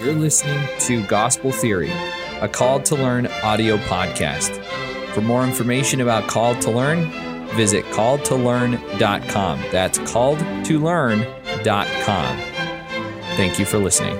You're 0.00 0.14
listening 0.14 0.66
to 0.78 1.04
Gospel 1.08 1.52
Theory, 1.52 1.90
a 2.40 2.48
Called 2.48 2.86
to 2.86 2.94
Learn 2.94 3.26
audio 3.42 3.76
podcast. 3.76 4.64
For 5.12 5.20
more 5.20 5.44
information 5.44 6.00
about 6.00 6.26
Called 6.26 6.58
to 6.62 6.70
Learn, 6.70 7.10
visit 7.54 7.84
calledtolearn.com. 7.86 9.60
That's 9.70 9.98
calledtolearn.com. 9.98 12.38
Thank 13.36 13.58
you 13.58 13.66
for 13.66 13.76
listening. 13.76 14.18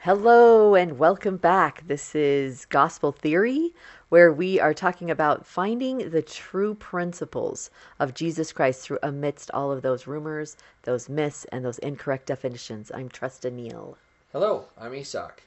Hello 0.00 0.74
and 0.74 0.98
welcome 0.98 1.38
back. 1.38 1.86
This 1.86 2.14
is 2.14 2.66
Gospel 2.66 3.12
Theory, 3.12 3.72
where 4.08 4.32
we 4.32 4.58
are 4.60 4.74
talking 4.74 5.10
about 5.10 5.46
finding 5.46 6.10
the 6.10 6.22
true 6.22 6.74
principles 6.74 7.70
of 7.98 8.14
Jesus 8.14 8.52
Christ 8.52 8.82
through 8.82 8.98
amidst 9.02 9.50
all 9.52 9.70
of 9.70 9.82
those 9.82 10.06
rumors, 10.06 10.56
those 10.84 11.08
myths, 11.08 11.44
and 11.52 11.64
those 11.64 11.78
incorrect 11.78 12.26
definitions. 12.26 12.90
I'm 12.94 13.08
Trista 13.08 13.52
Neal. 13.52 13.96
Hello, 14.32 14.66
I'm 14.78 14.94
Isak. 14.94 15.42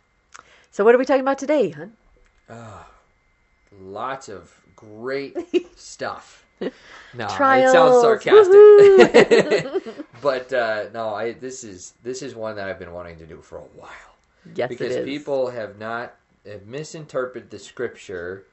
So, 0.71 0.84
what 0.85 0.95
are 0.95 0.98
we 0.98 1.05
talking 1.05 1.21
about 1.21 1.38
today, 1.40 1.70
hun? 1.70 1.94
Lots 3.80 4.30
of 4.30 4.54
great 4.76 5.38
stuff. 5.77 6.46
No, 7.13 7.27
Trials. 7.27 7.70
it 7.70 7.77
sounds 7.77 8.02
sarcastic, 8.02 9.96
but 10.21 10.54
uh, 10.54 10.85
no, 10.93 11.09
I 11.16 11.34
this 11.34 11.63
is 11.63 11.93
this 12.04 12.21
is 12.21 12.35
one 12.35 12.55
that 12.57 12.68
I've 12.70 12.77
been 12.80 12.93
wanting 12.93 13.18
to 13.18 13.26
do 13.26 13.41
for 13.41 13.57
a 13.57 13.62
while 13.76 13.90
Yes, 14.55 14.70
because 14.70 14.96
it 14.96 14.99
is. 14.99 15.05
people 15.05 15.49
have 15.49 15.80
not 15.80 16.16
have 16.46 16.68
misinterpreted 16.68 17.49
the 17.49 17.59
scripture 17.59 18.46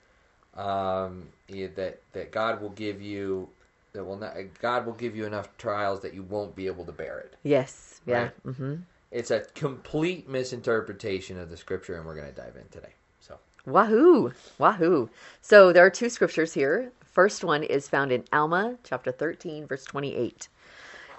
um, 0.58 1.28
yeah, 1.48 1.68
that 1.76 2.00
that 2.12 2.32
God 2.32 2.60
will 2.60 2.70
give 2.70 3.00
you 3.00 3.48
that 3.92 4.04
will 4.04 4.16
not 4.18 4.34
God 4.60 4.84
will 4.84 4.92
give 4.92 5.16
you 5.16 5.24
enough 5.24 5.56
trials 5.56 6.00
that 6.02 6.12
you 6.12 6.22
won't 6.24 6.54
be 6.54 6.66
able 6.66 6.84
to 6.84 6.92
bear 6.92 7.18
it. 7.20 7.36
Yes, 7.44 8.00
yeah. 8.06 8.22
Right. 8.44 8.56
hmm 8.56 8.74
It's 9.10 9.30
a 9.30 9.40
complete 9.54 10.28
misinterpretation 10.28 11.38
of 11.38 11.48
the 11.48 11.56
scripture, 11.56 11.96
and 11.96 12.04
we're 12.04 12.16
going 12.16 12.28
to 12.28 12.34
dive 12.34 12.56
in 12.56 12.68
today. 12.70 12.92
So 13.20 13.38
Wahoo! 13.66 14.32
Wahoo! 14.58 15.08
So 15.40 15.72
there 15.72 15.86
are 15.86 15.90
two 15.90 16.10
scriptures 16.10 16.52
here. 16.52 16.90
First 17.04 17.44
one 17.44 17.62
is 17.62 17.88
found 17.88 18.12
in 18.12 18.24
Alma 18.32 18.76
chapter 18.84 19.10
13, 19.12 19.66
verse 19.66 19.84
28. 19.84 20.48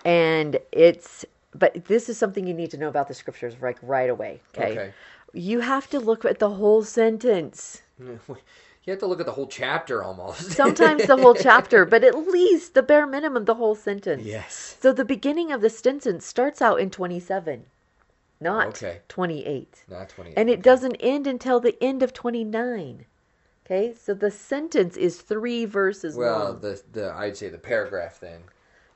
And 0.05 0.57
it's, 0.71 1.25
but 1.53 1.85
this 1.85 2.07
is 2.07 2.17
something 2.17 2.47
you 2.47 2.53
need 2.53 2.71
to 2.71 2.77
know 2.77 2.87
about 2.87 3.07
the 3.07 3.13
scriptures 3.13 3.55
like 3.61 3.77
right 3.81 4.09
away. 4.09 4.41
Okay. 4.57 4.71
Okay. 4.71 4.93
You 5.33 5.59
have 5.59 5.89
to 5.89 5.99
look 5.99 6.25
at 6.25 6.39
the 6.39 6.49
whole 6.49 6.83
sentence. 6.83 7.81
you 8.89 8.93
have 8.93 8.99
to 9.01 9.07
look 9.07 9.19
at 9.19 9.27
the 9.27 9.31
whole 9.33 9.47
chapter 9.47 10.03
almost. 10.03 10.51
Sometimes 10.51 11.05
the 11.05 11.15
whole 11.17 11.35
chapter, 11.35 11.85
but 11.85 12.03
at 12.03 12.17
least 12.17 12.73
the 12.73 12.81
bare 12.81 13.05
minimum, 13.05 13.45
the 13.45 13.55
whole 13.55 13.75
sentence. 13.75 14.23
Yes. 14.23 14.77
So 14.81 14.91
the 14.91 15.05
beginning 15.05 15.51
of 15.51 15.61
the 15.61 15.69
sentence 15.69 16.25
starts 16.25 16.59
out 16.59 16.79
in 16.79 16.89
27, 16.89 17.67
not 18.41 18.67
Okay. 18.69 19.01
28. 19.07 19.85
Not 19.89 20.09
20. 20.09 20.35
And 20.35 20.49
it 20.49 20.63
doesn't 20.63 20.95
end 20.99 21.27
until 21.27 21.59
the 21.59 21.81
end 21.83 22.01
of 22.01 22.13
29. 22.13 23.05
Okay, 23.65 23.93
so 23.93 24.15
the 24.15 24.31
sentence 24.31 24.97
is 24.97 25.21
three 25.21 25.65
verses 25.65 26.15
Well, 26.15 26.33
long. 26.33 26.43
Well, 26.45 26.53
the 26.55 26.83
the 26.91 27.13
I'd 27.13 27.37
say 27.37 27.49
the 27.49 27.59
paragraph 27.59 28.19
then. 28.19 28.41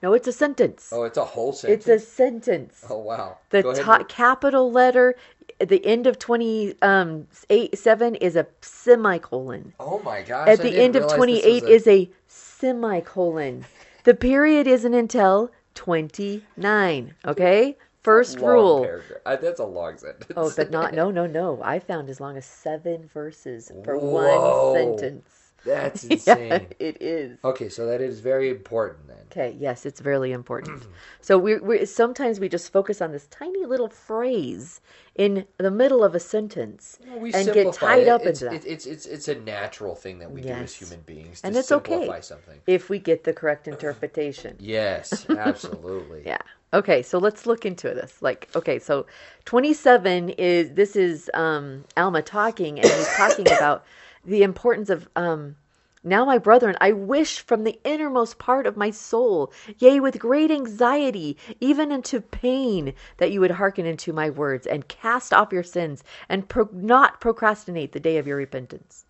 No, 0.04 0.14
it's 0.14 0.28
a 0.28 0.34
sentence. 0.34 0.90
Oh, 0.92 1.04
it's 1.04 1.18
a 1.18 1.24
whole 1.24 1.54
sentence. 1.54 1.88
it's 1.88 2.04
a 2.04 2.06
sentence. 2.06 2.86
Oh 2.90 2.98
wow. 2.98 3.38
the 3.52 3.64
top 3.74 4.10
capital 4.10 4.70
letter 4.70 5.16
at 5.62 5.70
the 5.70 5.84
end 5.86 6.08
of 6.08 6.20
28 6.20 6.78
um, 6.84 7.26
eight, 7.50 7.78
7 7.78 8.16
is 8.16 8.36
a 8.36 8.46
semicolon. 8.60 9.74
Oh 9.80 10.00
my 10.00 10.22
gosh. 10.22 10.50
At 10.50 10.60
the 10.60 10.78
end 10.78 10.98
of 10.98 11.10
28 11.12 11.42
this 11.42 11.62
was 11.62 11.72
is 11.72 11.88
a 11.88 12.10
semicolon. 12.28 13.66
The 14.04 14.14
period 14.14 14.68
isn't 14.68 14.94
until 14.94 15.52
29. 15.76 17.14
Okay? 17.26 17.78
First 18.02 18.40
long 18.40 18.52
rule. 18.52 19.02
Uh, 19.26 19.38
that's 19.38 19.62
a 19.62 19.66
long 19.66 19.98
sentence. 19.98 20.34
Oh, 20.36 20.52
but 20.54 20.70
not 20.70 20.94
no 20.94 21.12
no 21.12 21.26
no. 21.26 21.62
I 21.64 21.80
found 21.80 22.10
as 22.10 22.20
long 22.20 22.36
as 22.36 22.46
seven 22.46 23.08
verses 23.08 23.72
for 23.86 23.98
Whoa. 23.98 24.74
one 24.74 24.98
sentence. 25.00 25.43
That's 25.66 26.04
Yeah, 26.10 26.14
insane. 26.14 26.68
it 26.80 27.02
is. 27.02 27.38
Okay, 27.44 27.70
so 27.70 27.86
that 27.86 28.02
is 28.02 28.20
very 28.20 28.50
important 28.50 29.08
then. 29.08 29.18
Okay, 29.32 29.56
yes, 29.60 29.86
it's 29.86 30.02
really 30.02 30.32
important. 30.32 30.86
so 31.22 31.38
we 31.38 31.58
we 31.58 31.86
sometimes 31.86 32.40
we 32.40 32.50
just 32.50 32.72
focus 32.72 33.02
on 33.02 33.12
this 33.12 33.28
tiny 33.28 33.66
little 33.66 33.90
phrase 33.90 34.82
in 35.16 35.46
the 35.58 35.72
middle 35.72 36.04
of 36.04 36.14
a 36.16 36.20
sentence 36.20 37.00
We 37.20 37.32
and 37.34 37.52
get 37.52 37.74
tied 37.74 38.02
it. 38.02 38.10
up 38.10 38.22
it's, 38.22 38.42
into 38.42 38.46
that. 38.46 38.66
it's, 38.66 38.86
it's 38.86 39.06
it's 39.06 39.28
a 39.28 39.36
natural 39.36 39.96
thing 39.96 40.20
that 40.20 40.32
we 40.32 40.42
do 40.42 40.50
as 40.50 40.76
human 40.76 41.02
beings 41.02 41.42
to 41.42 41.48
And 41.48 41.56
it's 41.58 41.72
okay. 41.72 42.14
something. 42.22 42.60
if 42.68 42.90
we 42.90 43.00
get 43.00 43.24
the 43.24 43.34
correct 43.34 43.68
interpretation. 43.68 44.58
Yes, 44.60 45.26
absolutely. 45.30 46.24
Yeah. 46.26 46.38
Okay, 46.74 47.04
so 47.04 47.20
let's 47.20 47.46
look 47.46 47.66
into 47.66 47.90
this. 47.90 48.22
Like, 48.22 48.50
okay, 48.56 48.80
so 48.80 49.06
27 49.46 50.30
is 50.30 50.72
this 50.72 50.96
is 50.96 51.30
um 51.34 51.84
Alma 51.98 52.22
talking 52.22 52.80
and 52.80 52.88
he's 52.90 53.14
talking 53.16 53.46
about 53.58 53.84
the 54.26 54.44
importance 54.44 54.90
of 54.90 55.08
um 55.16 55.56
now 56.04 56.26
my 56.26 56.38
brethren, 56.38 56.76
I 56.82 56.92
wish 56.92 57.40
from 57.40 57.64
the 57.64 57.80
innermost 57.86 58.38
part 58.38 58.68
of 58.68 58.76
my 58.76 58.92
soul, 58.92 59.54
yea, 59.80 60.02
with 60.02 60.20
great 60.20 60.52
anxiety, 60.52 61.38
even 61.62 61.92
unto 61.94 62.20
pain, 62.20 62.94
that 63.18 63.32
you 63.32 63.40
would 63.40 63.52
hearken 63.52 63.88
unto 63.88 64.12
my 64.12 64.30
words, 64.30 64.68
and 64.68 64.88
cast 64.90 65.34
off 65.34 65.54
your 65.54 65.64
sins, 65.64 66.04
and 66.28 66.50
pro- 66.50 66.70
not 66.74 67.22
procrastinate 67.22 67.94
the 67.94 68.02
day 68.02 68.18
of 68.18 68.28
your 68.28 68.36
repentance. 68.38 69.06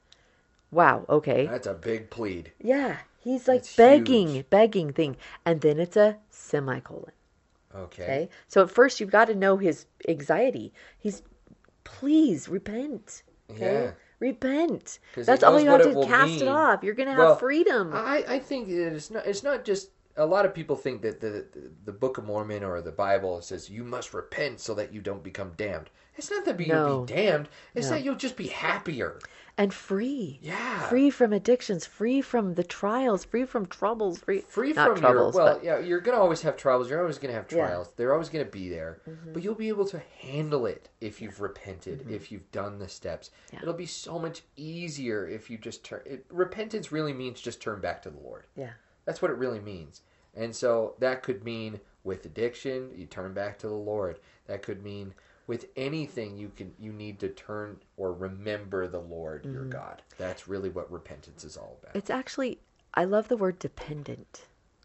Wow, 0.71 1.05
okay. 1.09 1.45
That's 1.47 1.67
a 1.67 1.73
big 1.73 2.09
plead. 2.09 2.51
Yeah, 2.59 2.99
he's 3.19 3.47
like 3.47 3.61
That's 3.61 3.75
begging, 3.75 4.33
huge. 4.35 4.49
begging 4.49 4.93
thing. 4.93 5.17
And 5.45 5.61
then 5.61 5.79
it's 5.79 5.97
a 5.97 6.17
semicolon. 6.29 7.11
Okay. 7.75 8.03
Okay. 8.03 8.29
So 8.47 8.63
at 8.63 8.71
first 8.71 8.99
you've 8.99 9.11
got 9.11 9.25
to 9.25 9.35
know 9.35 9.57
his 9.57 9.85
anxiety. 10.07 10.73
He's 10.97 11.23
please 11.83 12.49
repent. 12.49 13.23
Okay. 13.51 13.63
Yeah. 13.63 13.91
Repent. 14.23 14.99
'Cause 15.13 15.25
That's 15.25 15.43
all 15.43 15.59
you 15.59 15.69
have 15.69 15.83
to 15.83 15.89
will 15.89 16.07
cast 16.07 16.41
it 16.41 16.47
off. 16.47 16.81
You're 16.81 16.93
gonna 16.93 17.11
have 17.11 17.19
Well, 17.19 17.35
freedom. 17.35 17.91
I, 17.93 18.23
I 18.27 18.39
think 18.39 18.69
it's 18.69 19.11
not 19.11 19.25
it's 19.25 19.43
not 19.43 19.65
just 19.65 19.89
a 20.15 20.25
lot 20.25 20.45
of 20.45 20.53
people 20.53 20.75
think 20.75 21.01
that 21.01 21.19
the, 21.21 21.45
the 21.51 21.71
the 21.85 21.91
Book 21.91 22.17
of 22.17 22.25
Mormon 22.25 22.63
or 22.63 22.81
the 22.81 22.91
Bible 22.91 23.41
says 23.41 23.69
you 23.69 23.83
must 23.83 24.13
repent 24.13 24.59
so 24.59 24.73
that 24.75 24.93
you 24.93 25.01
don't 25.01 25.23
become 25.23 25.53
damned. 25.57 25.89
It's 26.15 26.29
not 26.29 26.45
that 26.45 26.59
you'll 26.59 26.67
No. 26.75 27.01
be 27.05 27.13
damned. 27.13 27.49
It's 27.73 27.87
No. 27.89 27.95
that 27.95 28.03
you'll 28.03 28.15
just 28.15 28.35
be 28.37 28.47
happier. 28.47 29.19
and 29.55 29.71
free. 29.71 30.39
Yeah. 30.41 30.87
Free 30.89 31.11
from 31.11 31.31
addictions, 31.31 31.85
free 31.85 32.21
from 32.23 32.55
the 32.55 32.63
trials, 32.63 33.23
free 33.23 33.45
from 33.45 33.67
troubles, 33.67 34.17
free 34.17 34.41
Free 34.41 34.73
not 34.73 34.89
from 34.89 34.99
troubles, 34.99 35.35
your 35.35 35.43
well, 35.43 35.53
but 35.55 35.63
yeah, 35.63 35.77
you're 35.77 35.99
gonna 35.99 36.17
always 36.17 36.41
have 36.41 36.57
troubles. 36.57 36.89
You're 36.89 37.01
always 37.01 37.19
gonna 37.19 37.35
have 37.35 37.45
Yeah. 37.51 37.57
Mm-hmm. 37.59 37.67
trials. 37.67 37.89
They're 37.95 38.13
always 38.13 38.29
gonna 38.29 38.45
be 38.45 38.67
there, 38.69 39.01
but 39.31 39.43
you'll 39.43 39.53
be 39.53 39.69
able 39.69 39.85
to 39.89 39.99
handle 40.21 40.65
it 40.65 40.89
if 41.01 41.21
you've 41.21 41.39
repented, 41.39 42.09
if 42.09 42.31
you've 42.31 42.51
done 42.51 42.79
the 42.79 42.89
steps. 42.89 43.29
Mm-hmm. 43.29 43.55
Yeah. 43.55 43.61
It'll 43.61 43.73
be 43.75 43.85
so 43.85 44.17
much 44.17 44.41
easier 44.55 45.27
if 45.27 45.51
you 45.51 45.59
just 45.59 45.83
turn. 45.83 46.01
It, 46.05 46.25
repentance 46.31 46.91
really 46.91 47.13
means 47.13 47.39
just 47.39 47.61
turn 47.61 47.79
back 47.79 48.01
to 48.03 48.09
the 48.09 48.19
Lord. 48.19 48.45
yeah. 48.55 48.71
That's 49.05 49.21
what 49.21 49.31
it 49.31 49.37
really 49.37 49.59
means. 49.59 50.01
And 50.35 50.55
so 50.55 50.95
that 50.99 51.23
could 51.23 51.43
mean 51.43 51.79
with 52.03 52.25
addiction, 52.25 52.91
you 52.95 53.05
turn 53.05 53.33
back 53.33 53.57
to 53.59 53.67
the 53.67 53.73
Lord. 53.73 54.19
That 54.47 54.61
could 54.61 54.83
mean 54.83 55.13
with 55.45 55.65
anything 55.75 56.37
you 56.37 56.51
can 56.55 56.73
you 56.79 56.93
need 56.93 57.19
to 57.19 57.29
turn 57.29 57.77
or 57.97 58.13
remember 58.13 58.87
the 58.87 58.99
Lord 58.99 59.43
Mm-hmm. 59.43 59.53
your 59.53 59.65
God. 59.65 60.01
That's 60.17 60.47
really 60.47 60.69
what 60.69 60.91
repentance 60.91 61.43
is 61.43 61.57
all 61.57 61.77
about. 61.81 61.95
It's 61.95 62.09
actually 62.09 62.59
I 62.93 63.05
love 63.05 63.27
the 63.27 63.37
word 63.37 63.59
dependent, 63.59 64.43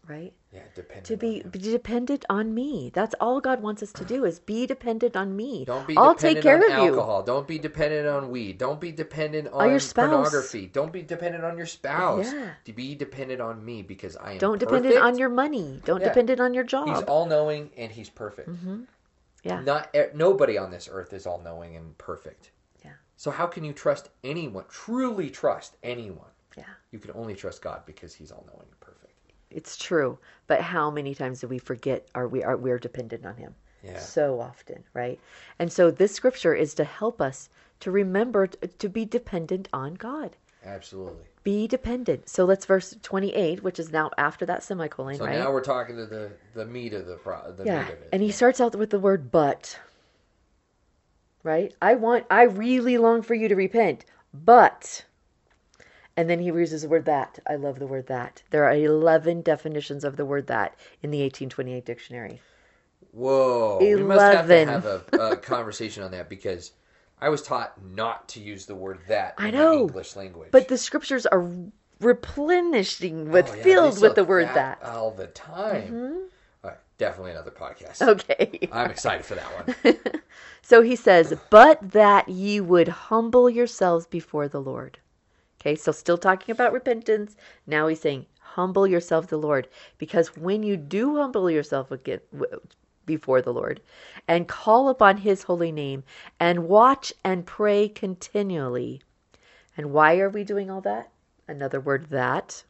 right? 0.09 0.33
yeah, 0.51 0.61
dependent 0.73 1.05
To 1.05 1.15
be, 1.17 1.43
be 1.43 1.59
dependent 1.59 2.25
on 2.29 2.53
me. 2.55 2.91
That's 2.93 3.13
all 3.21 3.39
God 3.39 3.61
wants 3.61 3.83
us 3.83 3.93
to 3.93 4.03
do 4.03 4.25
is 4.25 4.39
be 4.39 4.65
dependent 4.65 5.15
on 5.15 5.35
me. 5.35 5.63
Don't 5.65 5.85
be 5.87 5.95
I'll 5.95 6.15
take 6.15 6.41
care 6.41 6.55
on 6.57 6.63
of 6.63 6.69
you. 6.69 6.89
alcohol. 6.89 7.21
Don't 7.23 7.47
be 7.47 7.59
dependent 7.59 8.07
on 8.07 8.31
weed. 8.31 8.57
Don't 8.57 8.81
be 8.81 8.91
dependent 8.91 9.49
on 9.53 9.69
your 9.69 9.79
spouse. 9.79 10.09
pornography. 10.09 10.65
Don't 10.65 10.91
be 10.91 11.03
dependent 11.03 11.45
on 11.45 11.55
your 11.55 11.67
spouse. 11.67 12.33
Yeah. 12.33 12.49
To 12.65 12.73
be 12.73 12.95
dependent 12.95 13.41
on 13.41 13.63
me 13.63 13.83
because 13.83 14.17
I 14.17 14.33
am 14.33 14.37
Don't 14.39 14.59
perfect. 14.59 14.83
depend 14.83 15.03
on 15.03 15.17
your 15.19 15.29
money. 15.29 15.81
Don't 15.85 16.01
Yeah. 16.01 16.07
depend 16.11 16.41
on 16.41 16.53
your 16.55 16.63
job. 16.63 16.87
He's 16.89 17.03
all 17.03 17.27
knowing 17.27 17.69
and 17.77 17.91
he's 17.91 18.09
perfect. 18.09 18.49
Mm-hmm. 18.49 18.81
yeah. 19.43 19.61
Not 19.61 19.95
nobody 20.15 20.57
on 20.57 20.71
this 20.71 20.89
earth 20.91 21.13
is 21.13 21.27
all 21.27 21.39
knowing 21.39 21.75
and 21.75 21.95
perfect. 21.99 22.49
Yeah. 22.83 22.91
So 23.17 23.29
how 23.31 23.45
can 23.45 23.63
you 23.63 23.73
trust 23.73 24.09
anyone? 24.23 24.65
Truly 24.69 25.29
trust 25.29 25.77
anyone? 25.83 26.31
Yeah. 26.57 26.63
You 26.91 26.99
can 26.99 27.11
only 27.13 27.35
trust 27.35 27.61
God 27.61 27.83
because 27.85 28.13
He's 28.15 28.31
all 28.31 28.45
knowing. 28.51 28.67
It's 29.51 29.77
true. 29.77 30.17
But 30.47 30.61
how 30.61 30.89
many 30.91 31.15
times 31.15 31.41
do 31.41 31.47
we 31.47 31.57
forget 31.59 32.07
are 32.15 32.27
we 32.27 32.43
are 32.43 32.57
we're 32.57 32.79
dependent 32.79 33.25
on 33.25 33.35
him? 33.35 33.55
Yeah. 33.83 33.99
So 33.99 34.41
often, 34.41 34.83
right? 34.93 35.19
And 35.57 35.71
so 35.71 35.89
this 35.89 36.13
scripture 36.13 36.53
is 36.53 36.73
to 36.75 36.83
help 36.83 37.21
us 37.21 37.49
to 37.79 37.91
remember 37.91 38.47
to 38.47 38.89
be 38.89 39.05
dependent 39.05 39.69
on 39.71 39.93
God. 39.93 40.35
Absolutely. 40.65 41.23
Be 41.43 41.67
dependent. 41.67 42.27
So 42.27 42.43
let's 42.43 42.65
verse 42.65 42.95
28, 43.01 43.63
which 43.63 43.79
is 43.79 43.91
now 43.91 44.11
after 44.17 44.45
that 44.45 44.61
semicolon, 44.61 45.15
So 45.15 45.25
right? 45.25 45.39
now 45.39 45.51
we're 45.51 45.61
talking 45.61 45.95
to 45.95 46.05
the 46.05 46.31
the 46.53 46.65
meat 46.65 46.93
of 46.93 47.05
the 47.05 47.15
pro, 47.15 47.51
the 47.53 47.63
yeah. 47.63 47.83
meat 47.83 47.93
of 47.93 48.01
it. 48.01 48.09
And 48.11 48.21
he 48.21 48.31
starts 48.31 48.59
out 48.59 48.75
with 48.75 48.89
the 48.89 48.99
word 48.99 49.31
but. 49.31 49.79
Right? 51.41 51.73
I 51.81 51.95
want 51.95 52.25
I 52.29 52.43
really 52.43 52.97
long 52.97 53.21
for 53.21 53.33
you 53.33 53.47
to 53.47 53.55
repent, 53.55 54.03
but 54.33 55.05
And 56.19 56.29
then 56.29 56.39
he 56.39 56.47
uses 56.47 56.81
the 56.81 56.89
word 56.89 57.05
that. 57.05 57.39
I 57.47 57.55
love 57.55 57.79
the 57.79 57.87
word 57.87 58.07
that. 58.07 58.43
There 58.49 58.65
are 58.65 58.73
11 58.73 59.41
definitions 59.41 60.03
of 60.03 60.17
the 60.17 60.25
word 60.25 60.47
that 60.47 60.75
in 61.01 61.11
the 61.11 61.21
1828 61.21 61.85
dictionary. 61.85 62.41
Whoa. 63.13 63.79
11. 63.79 63.97
We 63.97 64.03
must 64.03 64.21
have 64.21 64.47
to 64.49 64.65
have 64.65 64.85
a, 64.85 65.31
a 65.31 65.37
conversation 65.37 66.03
on 66.03 66.11
that 66.11 66.27
because 66.27 66.73
I 67.21 67.29
was 67.29 67.41
taught 67.41 67.81
not 67.81 68.27
to 68.29 68.41
use 68.41 68.65
the 68.65 68.75
word 68.75 68.99
that 69.07 69.35
I 69.37 69.47
in 69.47 69.55
know, 69.55 69.75
the 69.75 69.79
English 69.79 70.17
language. 70.17 70.49
But 70.51 70.67
the 70.67 70.77
scriptures 70.77 71.25
are 71.25 71.49
replenishing 72.01 73.29
oh, 73.29 73.31
with 73.31 73.49
Oh, 73.51 73.55
yeah, 73.55 73.63
filled 73.63 74.01
with 74.01 74.15
the 74.15 74.25
word 74.25 74.49
that. 74.55 74.83
all 74.83 75.11
the 75.11 75.27
time. 75.27 75.83
Mm-hmm. 75.83 76.17
All 76.65 76.71
right, 76.71 76.77
definitely 76.97 77.31
another 77.31 77.51
podcast. 77.51 78.01
Okay. 78.01 78.67
I'm 78.73 78.91
excited 78.91 79.25
for 79.25 79.35
that 79.35 79.45
one. 79.85 79.95
So 80.61 80.83
he 80.83 80.95
says, 80.95 81.33
but 81.49 81.93
that 81.93 82.29
ye 82.29 82.59
would 82.59 82.89
humble 82.89 83.49
yourselves 83.49 84.05
before 84.05 84.47
the 84.47 84.61
Lord. 84.61 84.99
Okay, 85.59 85.75
so 85.75 85.91
still 85.91 86.17
talking 86.17 86.53
about 86.53 86.71
repentance. 86.71 87.35
Now 87.67 87.87
he's 87.87 87.99
saying, 87.99 88.25
humble 88.39 88.87
yourself 88.87 89.25
to 89.25 89.31
the 89.31 89.37
Lord. 89.37 89.67
Because 89.97 90.37
when 90.37 90.63
you 90.63 90.77
do 90.77 91.17
humble 91.17 91.51
yourself 91.51 91.91
again 91.91 92.21
before 93.05 93.41
the 93.41 93.53
Lord 93.53 93.81
and 94.27 94.47
call 94.47 94.87
upon 94.87 95.17
his 95.17 95.43
holy 95.43 95.71
name 95.71 96.03
and 96.39 96.67
watch 96.67 97.11
and 97.23 97.45
pray 97.45 97.89
continually. 97.89 99.01
And 99.75 99.91
why 99.91 100.19
are 100.19 100.29
we 100.29 100.43
doing 100.43 100.69
all 100.69 100.81
that? 100.81 101.11
Another 101.47 101.79
word, 101.79 102.09
that. 102.09 102.63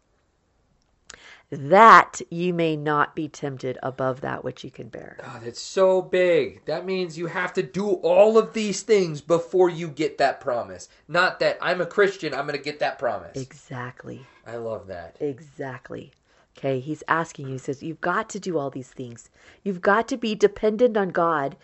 That 1.51 2.21
you 2.29 2.53
may 2.53 2.75
not 2.75 3.15
be 3.15 3.27
tempted 3.27 3.79
above 3.81 4.21
that 4.21 4.43
which 4.43 4.63
you 4.63 4.69
can 4.69 4.87
bear. 4.87 5.17
God, 5.19 5.43
it's 5.43 5.61
so 5.61 6.01
big. 6.01 6.63
That 6.65 6.85
means 6.85 7.17
you 7.17 7.25
have 7.25 7.53
to 7.53 7.63
do 7.63 7.93
all 7.93 8.37
of 8.37 8.53
these 8.53 8.83
things 8.83 9.19
before 9.19 9.69
you 9.69 9.87
get 9.87 10.19
that 10.19 10.41
promise. 10.41 10.89
Not 11.07 11.39
that 11.39 11.57
I'm 11.59 11.81
a 11.81 11.87
Christian, 11.87 12.35
I'm 12.35 12.45
going 12.45 12.57
to 12.57 12.63
get 12.63 12.79
that 12.79 12.99
promise. 12.99 13.35
Exactly. 13.35 14.27
I 14.45 14.57
love 14.57 14.87
that. 14.87 15.17
Exactly. 15.19 16.11
Okay, 16.57 16.79
he's 16.79 17.03
asking 17.07 17.47
you, 17.47 17.53
he 17.53 17.57
says, 17.57 17.81
You've 17.81 18.01
got 18.01 18.29
to 18.29 18.39
do 18.39 18.57
all 18.57 18.69
these 18.69 18.89
things. 18.89 19.29
You've 19.63 19.81
got 19.81 20.07
to 20.09 20.17
be 20.17 20.35
dependent 20.35 20.97
on 20.97 21.09
God 21.09 21.55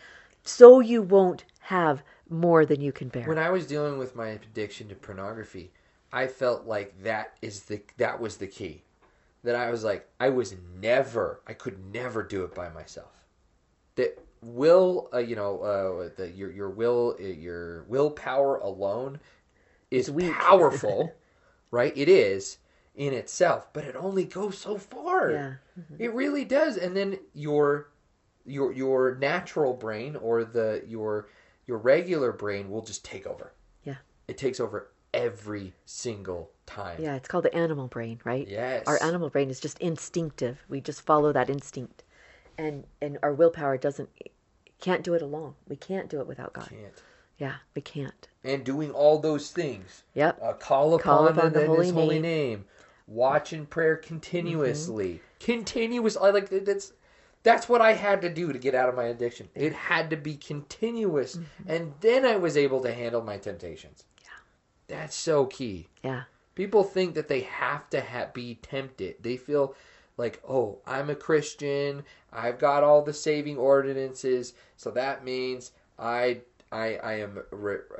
so 0.43 0.79
you 0.79 1.01
won't 1.01 1.43
have 1.59 2.01
more 2.29 2.65
than 2.65 2.81
you 2.81 2.91
can 2.91 3.09
bear. 3.09 3.27
When 3.27 3.37
I 3.37 3.49
was 3.49 3.67
dealing 3.67 3.97
with 3.97 4.15
my 4.15 4.29
addiction 4.29 4.87
to 4.89 4.95
pornography, 4.95 5.71
I 6.11 6.27
felt 6.27 6.65
like 6.65 7.03
that 7.03 7.33
is 7.41 7.63
the 7.63 7.81
that 7.97 8.19
was 8.19 8.37
the 8.37 8.47
key. 8.47 8.83
That 9.45 9.55
I 9.55 9.71
was 9.71 9.83
like 9.83 10.07
I 10.19 10.29
was 10.29 10.55
never 10.81 11.41
I 11.47 11.53
could 11.53 11.93
never 11.93 12.23
do 12.23 12.43
it 12.43 12.53
by 12.53 12.69
myself. 12.69 13.11
That 13.95 14.19
will 14.41 15.09
uh, 15.13 15.19
you 15.19 15.35
know 15.35 15.59
uh, 15.61 16.09
the, 16.17 16.31
your 16.31 16.51
your 16.51 16.69
will 16.69 17.15
uh, 17.19 17.23
your 17.23 17.83
willpower 17.83 18.57
alone 18.57 19.19
is 19.91 20.11
powerful, 20.33 21.13
right? 21.71 21.93
It 21.95 22.09
is 22.09 22.57
in 22.95 23.13
itself, 23.13 23.71
but 23.73 23.83
it 23.83 23.95
only 23.95 24.25
goes 24.25 24.57
so 24.57 24.77
far. 24.77 25.31
Yeah. 25.31 25.53
It 25.99 26.13
really 26.13 26.45
does. 26.45 26.77
And 26.77 26.95
then 26.95 27.19
your 27.33 27.89
your 28.45 28.71
your 28.71 29.15
natural 29.15 29.73
brain 29.73 30.15
or 30.15 30.43
the 30.43 30.83
your 30.87 31.29
your 31.67 31.77
regular 31.77 32.31
brain 32.31 32.69
will 32.69 32.83
just 32.83 33.03
take 33.03 33.27
over. 33.27 33.53
Yeah. 33.83 33.95
It 34.27 34.37
takes 34.37 34.59
over 34.59 34.91
every 35.15 35.73
single 35.85 36.51
time. 36.65 36.99
yeah, 37.01 37.15
it's 37.15 37.27
called 37.27 37.45
the 37.45 37.55
animal 37.55 37.87
brain, 37.87 38.19
right? 38.23 38.47
Yes. 38.47 38.83
Our 38.87 39.01
animal 39.01 39.29
brain 39.29 39.49
is 39.49 39.59
just 39.59 39.79
instinctive. 39.79 40.63
We 40.69 40.81
just 40.81 41.01
follow 41.01 41.31
that 41.33 41.49
instinct. 41.49 42.03
And 42.57 42.85
and 43.01 43.17
our 43.23 43.33
willpower 43.33 43.77
doesn't 43.77 44.09
can't 44.79 45.03
do 45.03 45.13
it 45.13 45.21
alone. 45.21 45.55
We 45.67 45.75
can't 45.75 46.09
do 46.09 46.19
it 46.21 46.27
without 46.27 46.53
God. 46.53 46.69
Can't. 46.69 47.03
Yeah, 47.37 47.55
we 47.75 47.81
can't. 47.81 48.27
And 48.43 48.63
doing 48.63 48.91
all 48.91 49.19
those 49.19 49.51
things. 49.51 50.03
Yep. 50.13 50.39
Uh, 50.41 50.53
call 50.53 50.93
upon, 50.95 51.03
Call 51.03 51.27
upon 51.27 51.53
the 51.53 51.59
the 51.61 51.65
holy 51.67 51.85
his 51.85 51.93
holy 51.93 52.19
name. 52.19 52.49
name. 52.59 52.65
Watch 53.07 53.53
and 53.53 53.69
prayer 53.69 53.95
continuously. 53.97 55.21
Continuous 55.39 56.17
I 56.17 56.29
like 56.31 56.49
that's 56.49 56.93
that's 57.43 57.69
what 57.69 57.81
I 57.81 57.93
had 57.93 58.21
to 58.21 58.29
do 58.33 58.51
to 58.51 58.57
get 58.57 58.73
out 58.73 58.89
of 58.89 58.95
my 58.95 59.03
addiction. 59.05 59.49
It 59.53 59.73
had 59.73 60.09
to 60.09 60.17
be 60.17 60.35
continuous 60.35 61.37
and 61.67 61.93
then 62.01 62.25
I 62.25 62.37
was 62.37 62.57
able 62.57 62.81
to 62.81 62.93
handle 62.93 63.21
my 63.21 63.37
temptations. 63.37 64.05
That's 64.87 65.15
so 65.15 65.45
key. 65.45 65.87
Yeah. 66.03 66.23
People 66.55 66.83
think 66.83 67.15
that 67.15 67.27
they 67.27 67.41
have 67.41 67.89
to 67.89 68.01
ha- 68.01 68.27
be 68.33 68.55
tempted. 68.61 69.15
They 69.21 69.37
feel 69.37 69.75
like, 70.17 70.41
oh, 70.47 70.79
I'm 70.85 71.09
a 71.09 71.15
Christian. 71.15 72.03
I've 72.31 72.59
got 72.59 72.83
all 72.83 73.01
the 73.01 73.13
saving 73.13 73.57
ordinances, 73.57 74.53
so 74.77 74.91
that 74.91 75.23
means 75.23 75.71
I, 75.99 76.41
I, 76.71 76.95
I 76.97 77.13
am, 77.19 77.39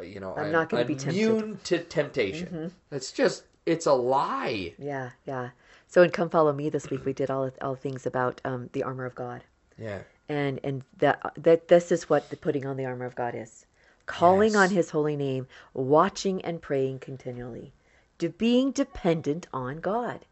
you 0.03 0.19
know, 0.19 0.33
I'm 0.35 0.51
not 0.51 0.69
gonna 0.69 0.85
be. 0.85 0.95
Mm-hmm. 0.95 1.09
immune 1.09 1.59
to 1.65 1.79
temptation. 1.79 2.71
It's 2.91 3.11
just, 3.11 3.43
it's 3.65 3.85
a 3.85 3.93
lie. 3.93 4.73
Yeah, 4.77 5.11
yeah. 5.25 5.49
So 5.87 6.01
in 6.01 6.11
Come 6.11 6.29
Follow 6.29 6.53
Me 6.53 6.69
this 6.69 6.89
week 6.89 7.05
we 7.05 7.13
did 7.13 7.29
all 7.29 7.49
all 7.61 7.75
things 7.75 8.05
about 8.05 8.41
um, 8.43 8.69
the 8.73 8.83
armor 8.83 9.05
of 9.05 9.15
God. 9.15 9.43
Yeah, 9.77 9.99
and 10.27 10.59
and 10.63 10.83
that 10.97 11.21
that 11.37 11.67
this 11.67 11.91
is 11.91 12.09
what 12.09 12.29
the 12.29 12.37
putting 12.37 12.65
on 12.65 12.77
the 12.77 12.85
armor 12.85 13.05
of 13.05 13.15
God 13.15 13.35
is 13.35 13.65
calling 14.05 14.53
Yes. 14.53 14.55
on 14.55 14.69
his 14.69 14.89
holy 14.91 15.15
name 15.15 15.47
watching 15.73 16.41
and 16.43 16.61
praying 16.61 16.99
continually 16.99 17.73
to 18.19 18.29
being 18.29 18.71
dependent 18.71 19.47
on 19.53 19.77
God 19.77 20.25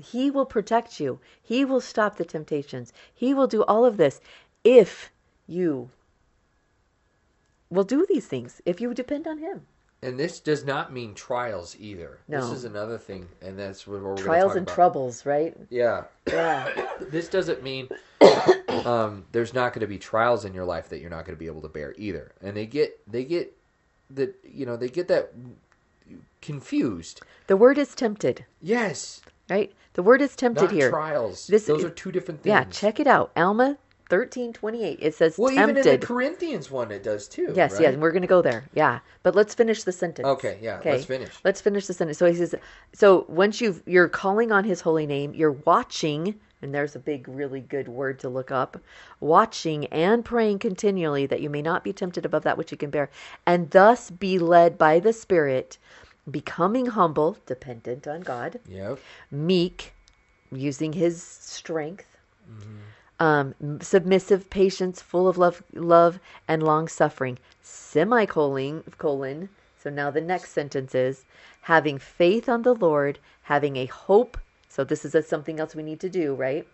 he 0.00 0.30
will 0.30 0.46
protect 0.46 1.00
you 1.00 1.20
he 1.42 1.64
will 1.64 1.80
stop 1.80 2.16
the 2.16 2.24
temptations 2.24 2.92
he 3.12 3.34
will 3.34 3.46
do 3.46 3.62
all 3.64 3.84
of 3.84 3.96
this 3.96 4.20
if 4.64 5.10
you 5.46 5.90
will 7.70 7.84
do 7.84 8.06
these 8.08 8.26
things 8.26 8.60
if 8.64 8.80
you 8.80 8.94
depend 8.94 9.26
on 9.26 9.38
him 9.38 9.66
and 10.02 10.18
this 10.18 10.38
does 10.38 10.64
not 10.64 10.92
mean 10.92 11.12
trials 11.14 11.74
either. 11.78 12.20
No. 12.28 12.40
This 12.40 12.58
is 12.58 12.64
another 12.64 12.98
thing, 12.98 13.26
and 13.42 13.58
that's 13.58 13.84
what 13.84 14.00
we're 14.00 14.14
trials 14.16 14.54
and 14.54 14.62
about. 14.62 14.74
troubles 14.74 15.26
right 15.26 15.56
Yeah, 15.70 16.04
yeah 16.28 16.70
this 17.00 17.28
doesn't 17.28 17.64
mean 17.64 17.88
um, 18.86 19.24
there's 19.32 19.54
not 19.54 19.72
going 19.72 19.80
to 19.80 19.86
be 19.86 19.98
trials 19.98 20.44
in 20.44 20.54
your 20.54 20.64
life 20.64 20.88
that 20.90 21.00
you're 21.00 21.10
not 21.10 21.24
going 21.24 21.36
to 21.36 21.38
be 21.38 21.46
able 21.46 21.62
to 21.62 21.68
bear 21.68 21.94
either. 21.96 22.32
And 22.42 22.56
they 22.56 22.66
get 22.66 23.00
they 23.10 23.24
get 23.24 23.56
that 24.10 24.34
you 24.44 24.66
know 24.66 24.76
they 24.76 24.88
get 24.88 25.08
that 25.08 25.32
confused. 26.40 27.20
the 27.46 27.56
word 27.56 27.78
is 27.78 27.94
tempted 27.94 28.44
Yes, 28.62 29.20
right 29.50 29.72
the 29.94 30.02
word 30.02 30.22
is 30.22 30.36
tempted 30.36 30.64
not 30.66 30.72
here 30.72 30.90
trials. 30.90 31.46
This- 31.46 31.66
Those 31.66 31.84
are 31.84 31.90
two 31.90 32.12
different 32.12 32.42
things. 32.42 32.52
yeah 32.52 32.64
check 32.64 33.00
it 33.00 33.06
out 33.06 33.30
alma 33.36 33.76
1328 34.10 34.98
it 35.02 35.14
says 35.14 35.36
Well, 35.36 35.52
tempted 35.54 35.80
even 35.80 35.92
in 35.94 36.00
the 36.00 36.06
Corinthians 36.06 36.70
one, 36.70 36.90
it 36.90 37.02
does 37.02 37.28
too. 37.28 37.52
Yes, 37.54 37.74
right? 37.74 37.82
yes, 37.82 37.96
we're 37.96 38.10
going 38.12 38.22
to 38.22 38.28
go 38.28 38.40
there. 38.40 38.64
Yeah, 38.72 39.00
but 39.22 39.34
let's 39.34 39.54
finish 39.54 39.82
the 39.82 39.92
sentence. 39.92 40.26
Okay, 40.26 40.58
yeah, 40.62 40.78
okay? 40.78 40.92
let's 40.92 41.04
finish. 41.04 41.30
Let's 41.44 41.60
finish 41.60 41.86
the 41.86 41.92
sentence. 41.92 42.16
So 42.16 42.24
he 42.24 42.34
says, 42.34 42.54
so 42.94 43.26
once 43.28 43.60
you've 43.60 43.82
you're 43.84 44.08
calling 44.08 44.50
on 44.50 44.64
His 44.64 44.80
holy 44.80 45.06
name, 45.06 45.34
you're 45.34 45.52
watching, 45.52 46.40
and 46.60 46.74
there's 46.74 46.96
a 46.96 47.00
big, 47.00 47.28
really 47.28 47.60
good 47.60 47.88
word 47.88 48.18
to 48.20 48.28
look 48.28 48.50
up, 48.50 48.78
watching 49.20 49.86
and 49.86 50.24
praying 50.24 50.58
continually 50.58 51.26
that 51.26 51.40
you 51.40 51.50
may 51.50 51.62
not 51.62 51.84
be 51.84 51.92
tempted 51.92 52.24
above 52.24 52.42
that 52.42 52.58
which 52.58 52.72
you 52.72 52.78
can 52.78 52.90
bear, 52.90 53.10
and 53.46 53.70
thus 53.70 54.10
be 54.10 54.38
led 54.38 54.76
by 54.76 54.98
the 54.98 55.12
Spirit, 55.12 55.78
becoming 56.30 56.86
humble, 56.86 57.36
dependent 57.46 58.06
on 58.06 58.20
God, 58.20 58.60
Yep. 58.68 58.98
meek, 59.30 59.94
using 60.50 60.94
His 60.94 61.22
strength, 61.22 62.16
um, 63.20 63.54
submissive, 63.80 64.48
patience, 64.50 65.02
full 65.02 65.28
of 65.28 65.38
love, 65.38 65.62
love 65.72 66.20
and 66.46 66.62
long 66.62 66.88
suffering. 66.88 67.38
Semicolon, 67.62 68.82
colon. 68.98 69.48
So 69.82 69.90
now 69.90 70.10
the 70.10 70.20
next 70.20 70.50
sentence 70.50 70.94
is 70.94 71.24
having 71.62 71.98
faith 71.98 72.48
on 72.48 72.62
the 72.62 72.74
Lord, 72.74 73.18
having 73.42 73.76
a 73.76 73.86
hope. 73.86 74.38
So 74.78 74.84
this 74.84 75.04
is 75.04 75.12
a, 75.16 75.24
something 75.24 75.58
else 75.58 75.74
we 75.74 75.82
need 75.82 75.98
to 75.98 76.08
do, 76.08 76.36
right? 76.36 76.64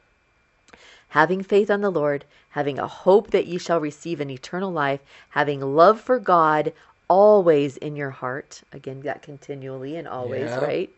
Having 1.09 1.45
faith 1.45 1.71
on 1.71 1.81
the 1.81 1.89
Lord, 1.89 2.27
having 2.51 2.79
a 2.79 2.87
hope 2.87 3.31
that 3.31 3.47
ye 3.47 3.57
shall 3.57 3.81
receive 3.81 4.21
an 4.21 4.29
eternal 4.29 4.71
life, 4.71 5.01
having 5.31 5.63
love 5.63 6.03
for 6.03 6.19
God 6.19 6.75
always 7.09 7.79
in 7.79 7.97
your 7.97 8.11
heart. 8.11 8.63
Again, 8.73 9.01
that 9.05 9.23
continually 9.23 9.97
and 9.97 10.07
always, 10.07 10.51
Yeah. 10.51 10.59
right? 10.59 10.91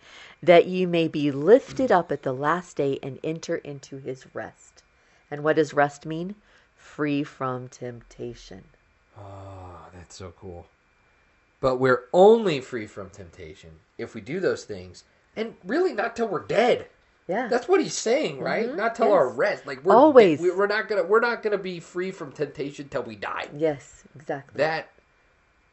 That 0.43 0.67
you 0.67 0.89
may 0.89 1.07
be 1.07 1.31
lifted 1.31 1.93
up 1.93 2.11
at 2.11 2.25
the 2.25 2.33
last 2.33 2.77
day 2.77 2.99
and 3.05 3.21
enter 3.23 3.55
into 3.55 3.99
his 3.99 4.27
rest. 4.35 4.83
And 5.31 5.45
what 5.45 5.55
does 5.55 5.73
rest 5.73 6.07
mean? 6.07 6.35
Free 6.75 7.23
from 7.23 7.69
temptation. 7.69 8.65
Oh, 9.17 9.87
that's 9.95 10.17
so 10.17 10.33
cool. 10.37 10.67
But 11.61 11.77
we're 11.77 12.07
only 12.13 12.61
free 12.61 12.89
from 12.89 13.11
temptation 13.11 13.79
if 13.97 14.13
we 14.13 14.21
do 14.21 14.41
those 14.41 14.65
things, 14.65 15.05
and 15.37 15.55
really 15.65 15.93
not 15.93 16.17
till 16.17 16.27
we're 16.27 16.45
dead. 16.45 16.89
Yeah. 17.29 17.49
That's 17.49 17.67
what 17.67 17.81
he's 17.81 17.97
saying, 17.97 18.39
right? 18.41 18.73
Not 18.75 18.95
till 18.95 19.07
Mm-hmm. 19.07 19.13
yes. 19.13 19.19
our 19.19 19.29
rest. 19.31 19.67
Like 19.67 19.85
we're 19.85 19.95
Always. 19.97 20.41
we- 20.41 20.51
we're 20.53 20.67
not 20.69 20.89
gonna 20.89 21.03
we're 21.05 21.21
not 21.21 21.43
gonna 21.43 21.59
be 21.59 21.81
free 21.81 22.11
from 22.13 22.31
temptation 22.33 22.89
till 22.89 23.03
we 23.03 23.17
die. 23.17 23.49
yes, 23.57 24.05
exactly. 24.15 24.59
That 24.59 24.89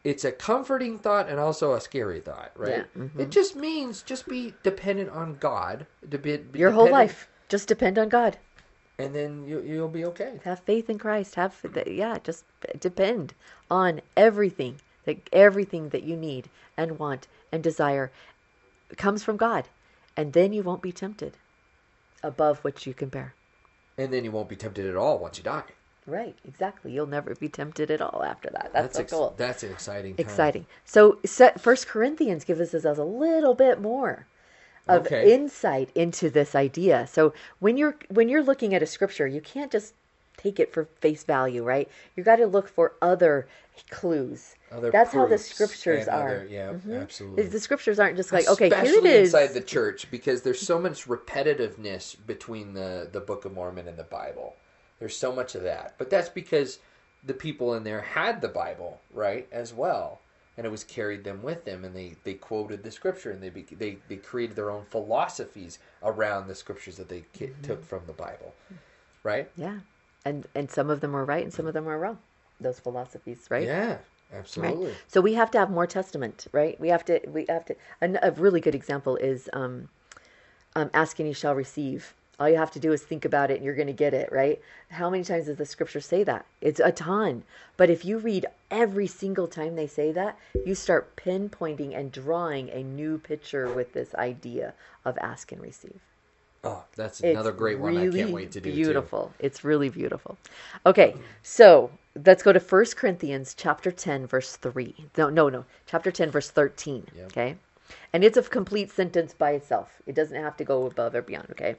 it's 0.03 0.25
a 0.25 0.31
comforting 0.31 0.97
thought 0.99 1.29
and 1.29 1.39
also 1.39 1.73
a 1.75 1.79
scary 1.81 2.19
thought, 2.19 2.51
right? 2.57 2.69
Yeah, 2.95 3.01
mm-hmm. 3.03 3.19
It 3.21 3.29
just 3.29 3.55
means 3.55 4.01
just 4.01 4.27
be 4.27 4.53
dependent 4.63 5.09
on 5.11 5.35
God, 5.39 5.85
to 6.11 6.17
be, 6.17 6.39
Your 6.55 6.71
whole 6.71 6.89
life. 6.91 7.29
Just 7.49 7.67
depend 7.69 7.97
on 7.99 8.09
God. 8.09 8.37
and 8.99 9.13
then 9.15 9.47
you 9.47 9.61
you'll 9.61 9.87
be 9.87 10.05
okay. 10.05 10.39
Have 10.43 10.59
faith 10.61 10.89
in 10.89 10.97
Christ. 10.97 11.35
Have 11.35 11.55
yeah, 11.87 12.17
just 12.23 12.45
depend 12.79 13.33
on 13.69 14.01
everything 14.17 14.81
that 15.05 15.17
everything 15.31 15.89
that 15.89 16.03
you 16.03 16.15
need 16.17 16.49
and 16.77 16.97
want 16.99 17.27
and 17.51 17.61
desire. 17.63 18.11
comes 18.97 19.23
from 19.23 19.37
God, 19.37 19.67
and 20.17 20.33
then 20.33 20.51
you 20.53 20.63
won't 20.63 20.81
be 20.81 20.91
tempted 20.91 21.37
above 22.23 22.59
which 22.59 22.87
you 22.87 22.93
can 22.93 23.09
bear. 23.09 23.33
And 23.97 24.11
then 24.11 24.23
you 24.23 24.31
won't 24.31 24.49
be 24.49 24.55
tempted 24.55 24.85
at 24.85 24.95
all 24.95 25.19
once 25.19 25.37
you 25.37 25.43
die. 25.43 25.63
Right, 26.05 26.35
exactly. 26.45 26.91
You'll 26.91 27.05
never 27.05 27.35
be 27.35 27.47
tempted 27.47 27.89
at 27.89 28.01
all 28.01 28.23
after 28.23 28.49
that. 28.49 28.71
That's, 28.73 28.95
so 28.95 29.01
ex- 29.01 29.11
cool. 29.11 29.33
That's 29.37 29.63
an 29.63 29.71
exciting. 29.71 30.15
Time. 30.15 30.25
Exciting. 30.25 30.65
So, 30.83 31.19
First 31.57 31.87
Corinthians 31.87 32.43
gives 32.43 32.73
us 32.73 32.83
a 32.85 33.03
little 33.03 33.53
bit 33.53 33.79
more 33.79 34.25
of 34.87 35.05
Okay. 35.05 35.33
insight 35.33 35.89
into 35.95 36.29
this 36.29 36.55
idea. 36.55 37.07
So 37.07 37.33
when 37.59 37.77
you're 37.77 37.95
when 38.09 38.27
you're 38.29 38.43
looking 38.43 38.73
at 38.73 38.83
a 38.83 38.85
scripture, 38.85 39.27
you 39.27 39.41
can't 39.41 39.71
just 39.71 39.93
take 40.37 40.59
it 40.59 40.73
for 40.73 40.85
face 40.99 41.23
value, 41.23 41.63
right? 41.63 41.89
You 42.15 42.23
got 42.23 42.37
to 42.37 42.47
look 42.47 42.67
for 42.67 42.93
other 43.01 43.47
clues. 43.89 44.55
Other 44.71 44.91
That's 44.91 45.13
how 45.13 45.25
the 45.27 45.37
scriptures 45.37 46.07
are. 46.07 46.29
other- 46.29 46.47
yeah, 46.49 46.71
Mhm. 46.73 47.01
absolutely. 47.01 47.43
The 47.47 47.59
scriptures 47.59 47.99
aren't 47.99 48.17
just 48.17 48.31
like 48.33 48.47
okay, 48.47 48.69
here 48.69 48.75
it 48.75 48.83
Especially 48.83 49.17
inside 49.19 49.47
the 49.53 49.61
church 49.61 50.09
because 50.11 50.41
there's 50.41 50.61
so 50.61 50.79
much 50.79 51.07
repetitiveness 51.07 52.15
between 52.25 52.73
the 52.73 53.07
the 53.11 53.19
Book 53.21 53.45
of 53.45 53.53
Mormon 53.53 53.87
and 53.87 53.97
the 53.97 54.03
Bible. 54.03 54.55
There's 54.99 55.15
so 55.17 55.33
much 55.33 55.55
of 55.55 55.63
that, 55.63 55.95
but 55.97 56.09
that's 56.09 56.29
because 56.29 56.79
the 57.23 57.33
people 57.33 57.73
in 57.73 57.83
there 57.83 58.01
had 58.01 58.41
the 58.41 58.47
Bible 58.47 59.01
right 59.11 59.47
as 59.51 59.73
well, 59.73 60.21
and 60.57 60.65
it 60.65 60.69
was 60.71 60.83
carried 60.83 61.23
them 61.23 61.41
with 61.43 61.65
them, 61.65 61.83
and 61.85 61.95
they 61.95 62.15
they 62.23 62.33
quoted 62.33 62.83
the 62.83 62.91
scripture 62.91 63.31
and 63.31 63.41
they 63.43 63.49
they 63.49 63.97
they 64.07 64.15
created 64.17 64.55
their 64.55 64.71
own 64.71 64.85
philosophies 64.85 65.79
around 66.01 66.47
the 66.47 66.55
scriptures 66.55 66.97
that 66.97 67.09
they 67.09 67.25
Mm-hmm. 67.39 67.63
took 67.63 67.83
from 67.83 68.05
the 68.07 68.13
Bible, 68.13 68.53
right? 69.23 69.49
yeah, 69.57 69.79
and 70.25 70.45
and 70.55 70.69
some 70.69 70.89
of 70.89 71.01
them 71.01 71.11
were 71.13 71.25
right 71.25 71.43
and 71.43 71.53
some 71.53 71.67
of 71.67 71.73
them 71.73 71.85
were 71.85 71.97
wrong. 71.99 72.19
Those 72.59 72.79
philosophies, 72.79 73.47
right? 73.49 73.67
Yeah, 73.67 73.97
absolutely. 74.33 74.87
Right. 74.87 74.97
So 75.07 75.21
we 75.21 75.33
have 75.33 75.51
to 75.51 75.59
have 75.59 75.69
more 75.69 75.87
testament, 75.87 76.47
right? 76.51 76.79
We 76.79 76.89
have 76.89 77.03
to. 77.05 77.19
We 77.27 77.45
have 77.49 77.65
to. 77.65 77.75
an- 78.01 78.19
A 78.21 78.31
really 78.31 78.61
good 78.61 78.75
example 78.75 79.15
is 79.17 79.49
um, 79.53 79.89
um, 80.75 80.89
ask 80.93 81.19
and 81.19 81.27
you 81.27 81.33
shall 81.33 81.55
receive. 81.55 82.13
All 82.39 82.49
you 82.49 82.57
have 82.57 82.71
to 82.71 82.79
do 82.79 82.91
is 82.91 83.03
think 83.03 83.25
about 83.25 83.51
it, 83.51 83.57
and 83.57 83.63
you're 83.65 83.75
going 83.75 83.87
to 83.87 83.93
get 83.93 84.13
it, 84.13 84.31
right? 84.31 84.59
How 84.89 85.07
many 85.09 85.23
times 85.23 85.45
does 85.45 85.57
the 85.57 85.67
scripture 85.67 86.01
say 86.01 86.23
that? 86.23 86.45
It's 86.61 86.79
a 86.79 86.91
ton. 86.91 87.43
But 87.77 87.91
if 87.91 88.03
you 88.03 88.17
read 88.17 88.47
every 88.71 89.05
single 89.05 89.47
time 89.47 89.75
they 89.75 89.85
say 89.85 90.11
that, 90.13 90.37
you 90.65 90.73
start 90.73 91.15
pinpointing 91.15 91.95
and 91.95 92.11
drawing 92.11 92.69
a 92.71 92.81
new 92.81 93.19
picture 93.19 93.71
with 93.71 93.93
this 93.93 94.15
idea 94.15 94.73
of 95.05 95.15
ask 95.19 95.51
and 95.51 95.61
receive. 95.61 96.01
Oh, 96.63 96.83
that's 96.95 97.19
It's 97.19 97.31
another 97.33 97.51
great 97.51 97.79
one. 97.79 97.97
I 97.97 98.09
can't 98.09 98.31
wait 98.31 98.51
to 98.53 98.61
do. 98.61 98.69
too. 98.69 98.75
Beautiful. 98.75 99.33
It's 99.39 99.63
really 99.63 99.89
beautiful. 99.89 100.37
Okay, 100.85 101.15
so 101.41 101.91
let's 102.25 102.41
go 102.43 102.53
to 102.53 102.59
1 102.59 102.85
Corinthians 102.95 103.53
chapter 103.53 103.91
10, 103.91 104.27
verse 104.27 104.55
3. 104.55 104.95
No, 105.17 105.29
no, 105.29 105.49
no. 105.49 105.65
Chapter 105.87 106.11
10, 106.11 106.31
verse 106.31 106.49
13. 106.49 107.07
Yep. 107.15 107.25
Okay. 107.27 107.55
And 108.13 108.23
it's 108.23 108.37
a 108.37 108.43
complete 108.43 108.91
sentence 108.91 109.33
by 109.33 109.51
itself. 109.51 110.01
It 110.07 110.15
doesn't 110.15 110.41
have 110.41 110.55
to 110.57 110.63
go 110.63 110.85
above 110.85 111.15
or 111.15 111.21
beyond. 111.21 111.47
Okay. 111.51 111.75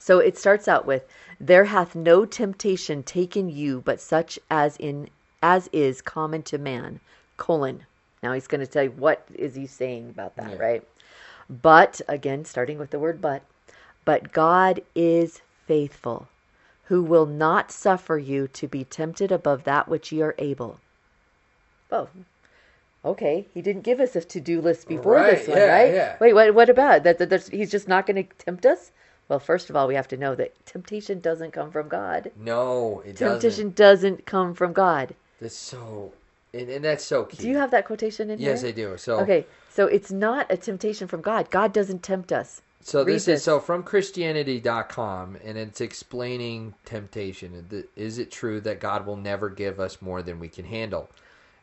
So 0.00 0.18
it 0.18 0.36
starts 0.36 0.66
out 0.68 0.84
with, 0.86 1.06
There 1.40 1.66
hath 1.66 1.94
no 1.94 2.24
temptation 2.24 3.02
taken 3.04 3.48
you 3.48 3.80
but 3.84 4.00
such 4.00 4.38
as 4.50 4.76
in 4.78 5.10
as 5.42 5.68
is 5.72 6.02
common 6.02 6.42
to 6.44 6.58
man. 6.58 6.98
Colon. 7.36 7.84
Now 8.22 8.32
he's 8.32 8.48
going 8.48 8.60
to 8.60 8.66
tell 8.66 8.82
you 8.82 8.90
what 8.90 9.24
is 9.34 9.54
he 9.54 9.66
saying 9.66 10.10
about 10.10 10.34
that, 10.36 10.50
Yeah. 10.50 10.56
right? 10.58 10.84
But 11.48 12.00
again, 12.08 12.44
starting 12.44 12.78
with 12.78 12.90
the 12.90 12.98
word 12.98 13.20
but, 13.20 13.42
but 14.08 14.32
God 14.32 14.80
is 14.94 15.42
faithful, 15.66 16.28
who 16.84 17.02
will 17.02 17.26
not 17.26 17.70
suffer 17.70 18.16
you 18.16 18.48
to 18.48 18.66
be 18.66 18.82
tempted 18.82 19.30
above 19.30 19.64
that 19.64 19.86
which 19.86 20.10
ye 20.10 20.22
are 20.22 20.34
able. 20.38 20.80
Oh, 21.92 22.08
okay. 23.04 23.44
He 23.52 23.60
didn't 23.60 23.82
give 23.82 24.00
us 24.00 24.16
a 24.16 24.22
to-do 24.22 24.62
list 24.62 24.88
before 24.88 25.16
Right, 25.16 25.36
this 25.36 25.46
one, 25.46 25.58
yeah, 25.58 25.66
right? 25.66 25.92
yeah. 25.92 26.16
Wait, 26.20 26.32
what? 26.32 26.54
What 26.54 26.70
about 26.70 27.02
that? 27.02 27.18
that 27.18 27.48
he's 27.48 27.70
just 27.70 27.86
not 27.86 28.06
going 28.06 28.24
to 28.24 28.34
tempt 28.38 28.64
us? 28.64 28.92
Well, 29.28 29.40
first 29.40 29.68
of 29.68 29.76
all, 29.76 29.86
we 29.86 29.94
have 29.94 30.08
to 30.08 30.16
know 30.16 30.34
that 30.36 30.54
temptation 30.64 31.20
doesn't 31.20 31.50
come 31.50 31.70
from 31.70 31.88
God. 31.88 32.30
No, 32.42 33.02
it 33.04 33.14
doesn't. 33.14 33.40
Temptation 33.42 33.72
doesn't 33.72 34.24
come 34.24 34.54
from 34.54 34.72
God. 34.72 35.14
That's 35.38 35.54
so, 35.54 36.14
and, 36.54 36.70
and 36.70 36.82
that's 36.82 37.04
so 37.04 37.24
key. 37.24 37.42
Do 37.42 37.48
you 37.50 37.58
have 37.58 37.72
that 37.72 37.84
quotation 37.84 38.30
in 38.30 38.38
Yes, 38.38 38.62
here? 38.62 38.70
I 38.70 38.72
do. 38.72 38.96
So, 38.96 39.20
Okay, 39.20 39.44
so 39.78 39.86
it's 39.86 40.10
not 40.10 40.50
a 40.50 40.56
temptation 40.56 41.06
from 41.06 41.20
God. 41.20 41.52
God 41.52 41.72
doesn't 41.72 42.02
tempt 42.02 42.32
us. 42.32 42.62
so 42.80 43.04
read 43.04 43.14
this, 43.14 43.26
this. 43.26 43.38
is 43.38 43.44
so 43.44 43.60
from 43.60 43.84
Christianity.com, 43.84 45.38
and 45.44 45.56
it's 45.56 45.80
explaining 45.80 46.74
temptation. 46.84 47.86
Is 47.94 48.18
it 48.18 48.32
true 48.32 48.60
that 48.62 48.80
God 48.80 49.06
will 49.06 49.16
never 49.16 49.48
give 49.48 49.78
us 49.78 50.02
more 50.02 50.20
than 50.20 50.40
we 50.40 50.48
can 50.48 50.64
handle? 50.64 51.08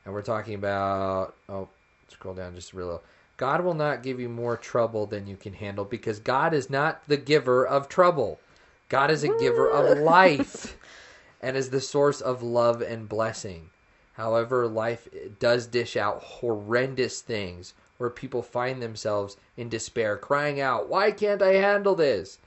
And 0.06 0.14
we're 0.14 0.22
talking 0.22 0.54
about. 0.54 1.36
Oh, 1.50 1.68
scroll 2.08 2.34
down 2.34 2.56
just 2.56 2.72
a 2.72 2.78
little. 2.78 3.04
God 3.36 3.66
will 3.66 3.74
not 3.74 4.02
give 4.02 4.18
you 4.18 4.30
more 4.30 4.56
trouble 4.56 5.06
than 5.06 5.28
you 5.28 5.36
can 5.36 5.52
handle 5.52 5.84
because 5.84 6.20
God 6.20 6.54
is 6.54 6.70
not 6.70 7.06
the 7.10 7.18
giver 7.18 7.68
of 7.68 7.90
trouble. 7.90 8.40
God 8.88 9.12
is 9.12 9.26
a 9.26 9.38
giver 9.40 9.70
of 9.70 9.98
life 9.98 10.78
and 11.42 11.58
is 11.58 11.70
the 11.70 11.82
source 11.82 12.22
of 12.22 12.42
love 12.42 12.82
and 12.82 13.10
blessing. 13.10 13.72
However, 14.14 14.68
life 14.68 15.10
does 15.42 15.68
dish 15.68 15.98
out 15.98 16.24
horrendous 16.24 17.20
things 17.20 17.74
where 17.98 18.10
people 18.10 18.42
find 18.42 18.82
themselves 18.82 19.38
in 19.58 19.70
despair, 19.70 20.18
crying 20.18 20.60
out, 20.60 20.90
Why 20.90 21.12
can't 21.12 21.42
I 21.42 21.54
handle 21.54 21.96
this? 21.96 22.40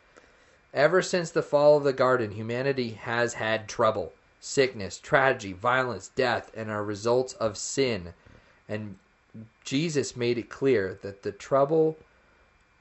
Ever 0.74 1.00
since 1.00 1.30
the 1.30 1.42
fall 1.42 1.76
of 1.76 1.84
the 1.84 1.92
garden, 1.92 2.32
humanity 2.32 2.90
has 2.90 3.34
had 3.34 3.68
trouble, 3.68 4.12
sickness, 4.38 4.98
tragedy, 4.98 5.52
violence, 5.52 6.10
death, 6.14 6.50
and 6.54 6.70
are 6.70 6.84
results 6.84 7.32
of 7.34 7.56
sin. 7.56 8.12
And 8.68 8.96
Jesus 9.64 10.16
made 10.16 10.38
it 10.38 10.50
clear 10.50 10.98
that 11.02 11.22
the 11.22 11.32
trouble 11.32 11.96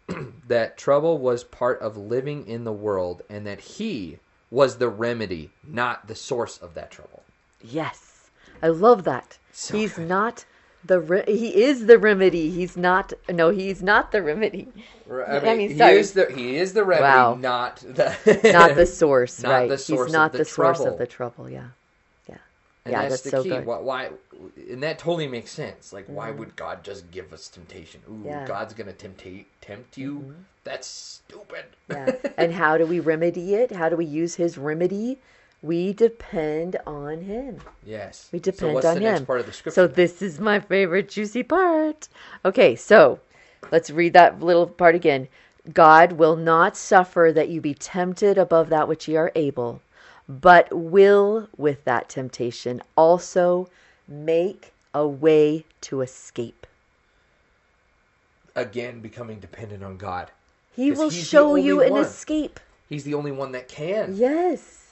that 0.48 0.78
trouble 0.78 1.18
was 1.18 1.44
part 1.44 1.80
of 1.82 1.98
living 1.98 2.48
in 2.48 2.64
the 2.64 2.72
world 2.72 3.22
and 3.30 3.46
that 3.46 3.60
he 3.60 4.20
was 4.50 4.78
the 4.78 4.90
remedy, 4.90 5.52
not 5.66 6.08
the 6.08 6.16
source 6.16 6.58
of 6.58 6.74
that 6.74 6.92
trouble. 6.92 7.24
Yes, 7.62 8.30
I 8.62 8.68
love 8.70 9.04
that. 9.04 9.38
So 9.52 9.76
he's 9.76 9.96
good. 9.96 10.08
not 10.08 10.46
the 10.88 11.00
re- 11.00 11.26
he 11.28 11.64
is 11.64 11.86
the 11.88 12.00
remedy. 12.00 12.52
He's 12.52 12.78
not 12.78 13.14
no, 13.30 13.50
he's 13.50 13.84
not 13.84 14.12
the 14.12 14.24
remedy. 14.24 14.74
I 15.10 15.40
I 15.42 15.56
mean, 15.56 15.58
mean, 15.58 15.70
he 15.72 15.94
is 15.94 16.14
the 16.14 16.32
he 16.34 16.58
is 16.58 16.74
the 16.74 16.84
remedy, 16.86 17.04
Wow. 17.04 17.36
not 17.36 17.78
the 17.78 18.18
Not 18.52 18.76
the 18.76 18.86
source, 19.02 19.44
Not 19.44 19.52
right? 19.52 19.70
the 19.70 19.78
source 19.78 20.08
he's 20.08 20.14
not 20.14 20.34
the 20.34 20.40
the, 20.40 20.46
source 20.46 20.86
of 20.86 20.98
the 20.98 21.08
trouble. 21.08 21.50
Yeah, 21.50 21.70
yeah, 22.30 22.38
And 22.86 22.94
yeah. 22.94 23.02
that's, 23.04 23.22
That's, 23.22 23.22
the 23.24 23.30
so 23.32 23.44
key. 23.44 23.50
good. 23.50 23.66
Why, 23.66 23.80
why? 23.80 24.10
And 24.70 24.84
that 24.84 25.00
totally 25.00 25.28
makes 25.28 25.52
sense. 25.52 25.94
Like, 25.94 26.06
why 26.08 26.30
mm-hmm. 26.30 26.40
would 26.40 26.56
God 26.56 26.84
just 26.84 27.12
give 27.12 27.34
us 27.34 27.48
temptation? 27.50 28.02
Ooh, 28.10 28.24
Yeah. 28.26 28.46
God's 28.46 28.74
gonna 28.74 28.94
tempt 28.94 29.26
tempt 29.62 29.98
you. 29.98 30.16
Mm-hmm. 30.20 30.42
That's 30.64 30.88
stupid. 30.88 31.66
Yeah. 31.90 32.16
and 32.38 32.54
how 32.54 32.78
do 32.78 32.86
we 32.86 33.00
remedy 33.00 33.56
it? 33.56 33.72
How 33.72 33.90
do 33.90 33.96
we 33.98 34.06
use 34.06 34.36
his 34.36 34.58
remedy? 34.58 35.20
We 35.64 35.92
depend 35.94 36.78
on 36.86 37.22
him. 37.22 37.60
yes. 37.84 38.30
We 38.32 38.40
so 38.40 38.44
depend 38.52 38.74
what's 38.76 38.86
on 38.86 39.02
him. 39.02 39.26
part 39.26 39.40
of 39.40 39.48
the 39.48 39.54
scripture? 39.54 39.76
So 39.76 39.88
this 39.88 40.22
is 40.22 40.40
my 40.40 40.60
favorite 40.60 41.10
juicy 41.10 41.44
part. 41.44 42.08
Okay, 42.46 42.76
so 42.76 43.20
let's 43.72 43.90
read 43.90 44.14
that 44.14 44.40
little 44.40 44.68
part 44.68 44.96
again. 44.96 45.28
God 45.74 46.14
will 46.14 46.36
not 46.36 46.78
suffer 46.78 47.32
that 47.34 47.50
you 47.50 47.60
be 47.60 47.74
tempted 47.74 48.38
above 48.38 48.70
that 48.70 48.88
which 48.88 49.08
ye 49.08 49.18
are 49.18 49.32
able, 49.36 49.82
but 50.30 50.72
will 50.72 51.50
with 51.58 51.84
that 51.86 52.08
temptation 52.08 52.82
also 52.96 53.68
make 54.08 54.74
a 54.94 55.08
way 55.08 55.66
to 55.82 56.02
escape. 56.02 56.66
Again, 58.56 59.02
becoming 59.02 59.40
dependent 59.40 59.84
on 59.84 59.98
God. 59.98 60.32
He 60.76 60.92
will 60.92 61.10
show 61.10 61.56
you 61.56 61.84
only 61.84 62.00
an 62.00 62.06
escape. 62.06 62.60
He's 62.88 63.04
the 63.04 63.16
only 63.16 63.32
one 63.32 63.52
that 63.52 63.68
can. 63.68 64.16
Yes. 64.16 64.87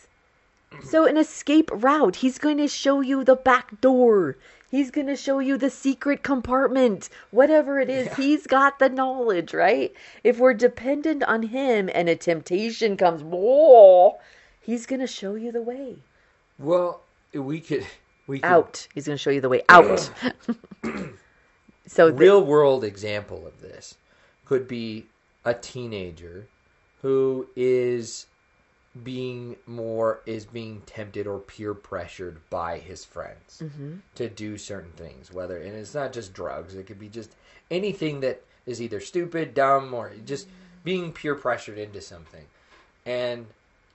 So 0.84 1.06
an 1.06 1.18
escape 1.18 1.70
route. 1.74 2.18
He's 2.18 2.38
going 2.38 2.58
to 2.58 2.68
show 2.68 3.02
you 3.02 3.24
the 3.24 3.36
back 3.36 3.80
door. 3.82 4.38
He's 4.70 4.92
going 4.92 5.08
to 5.08 5.16
show 5.16 5.40
you 5.40 5.58
the 5.58 5.70
secret 5.70 6.22
compartment. 6.24 7.10
Whatever 7.32 7.80
it 7.80 7.90
is, 7.90 8.08
Yeah. 8.08 8.16
he's 8.16 8.48
got 8.48 8.80
the 8.80 8.90
knowledge, 8.90 9.54
right? 9.54 9.94
If 10.24 10.38
we're 10.38 10.54
dependent 10.54 11.24
on 11.24 11.44
him 11.44 11.90
and 11.94 12.10
a 12.10 12.16
temptation 12.16 12.98
comes, 12.98 13.24
whoa, 13.24 14.20
he's 14.60 14.86
going 14.86 15.00
to 15.02 15.08
show 15.08 15.36
you 15.36 15.52
the 15.52 15.62
way 15.62 15.98
Well, 16.60 17.02
we 17.34 17.62
could 17.62 17.86
we 18.28 18.40
could 18.40 18.48
out. 18.48 18.88
He's 18.94 19.06
going 19.06 19.18
to 19.18 19.22
show 19.22 19.30
you 19.30 19.42
the 19.42 19.50
way 19.50 19.62
out. 19.70 20.10
so 21.88 22.08
the, 22.08 22.14
real 22.14 22.44
world 22.44 22.84
example 22.84 23.46
of 23.48 23.62
this 23.62 23.96
could 24.46 24.68
be 24.68 25.06
a 25.46 25.54
teenager 25.54 26.48
who 27.02 27.48
is 27.56 28.26
being 29.04 29.58
more 29.66 30.22
is 30.26 30.46
being 30.46 30.82
tempted 30.86 31.28
or 31.28 31.40
peer 31.40 31.74
pressured 31.74 32.38
by 32.50 32.78
his 32.80 33.04
friends 33.04 33.62
Mm-hmm. 33.64 33.96
to 34.16 34.30
do 34.30 34.58
certain 34.58 34.92
things 34.92 35.32
whether 35.34 35.58
and 35.58 35.76
it's 35.76 35.94
not 35.94 36.14
just 36.14 36.34
drugs 36.34 36.76
it 36.76 36.86
could 36.88 37.00
be 37.00 37.10
just 37.10 37.32
anything 37.70 38.22
that 38.22 38.42
is 38.66 38.82
either 38.82 39.00
stupid 39.02 39.54
dumb 39.54 39.94
or 39.94 40.12
just 40.26 40.48
being 40.84 41.12
peer 41.12 41.36
pressured 41.36 41.78
into 41.78 42.00
something 42.02 42.46
and 43.06 43.46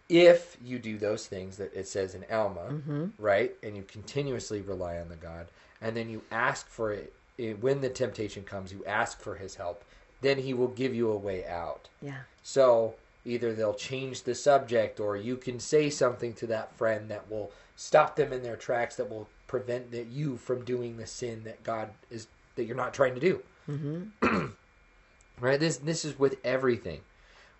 if 0.08 0.56
you 0.64 0.78
do 0.78 0.98
those 0.98 1.26
things 1.26 1.56
that 1.56 1.72
it 1.74 1.86
says 1.88 2.14
in 2.14 2.24
alma 2.30 2.66
Mm-hmm. 2.70 3.06
right 3.18 3.52
and 3.62 3.76
you 3.76 3.82
continuously 3.84 4.60
rely 4.60 4.98
on 4.98 5.08
the 5.08 5.16
god 5.16 5.46
and 5.80 5.96
then 5.96 6.10
you 6.10 6.22
ask 6.30 6.66
for 6.68 6.92
it 6.92 7.12
it- 7.38 7.62
when 7.62 7.80
the 7.80 7.88
temptation 7.88 8.42
comes 8.44 8.70
you 8.72 8.84
ask 8.84 9.20
for 9.20 9.36
his 9.36 9.54
help 9.54 9.82
then 10.20 10.36
he 10.38 10.52
will 10.52 10.68
give 10.68 10.94
you 10.94 11.10
a 11.10 11.16
way 11.16 11.46
out. 11.46 11.88
Yeah. 12.02 12.18
So 12.42 12.94
either 13.24 13.54
they'll 13.54 13.74
change 13.74 14.22
the 14.22 14.34
subject 14.34 15.00
or 15.00 15.16
you 15.16 15.36
can 15.36 15.60
say 15.60 15.90
something 15.90 16.32
to 16.34 16.46
that 16.46 16.74
friend 16.76 17.10
that 17.10 17.30
will 17.30 17.50
stop 17.76 18.16
them 18.16 18.32
in 18.32 18.42
their 18.42 18.56
tracks 18.56 18.96
that 18.96 19.10
will 19.10 19.28
prevent 19.46 19.90
that 19.92 20.06
you 20.06 20.36
from 20.36 20.64
doing 20.64 20.96
the 20.96 21.06
sin 21.06 21.42
that 21.44 21.62
God 21.62 21.90
is 22.10 22.28
that 22.54 22.64
you're 22.64 22.76
not 22.76 22.94
trying 22.94 23.14
to 23.14 23.20
do. 23.20 23.42
Mm-hmm. 23.68 24.46
right? 25.40 25.60
This 25.60 25.78
this 25.78 26.04
is 26.04 26.18
with 26.18 26.36
everything. 26.44 27.00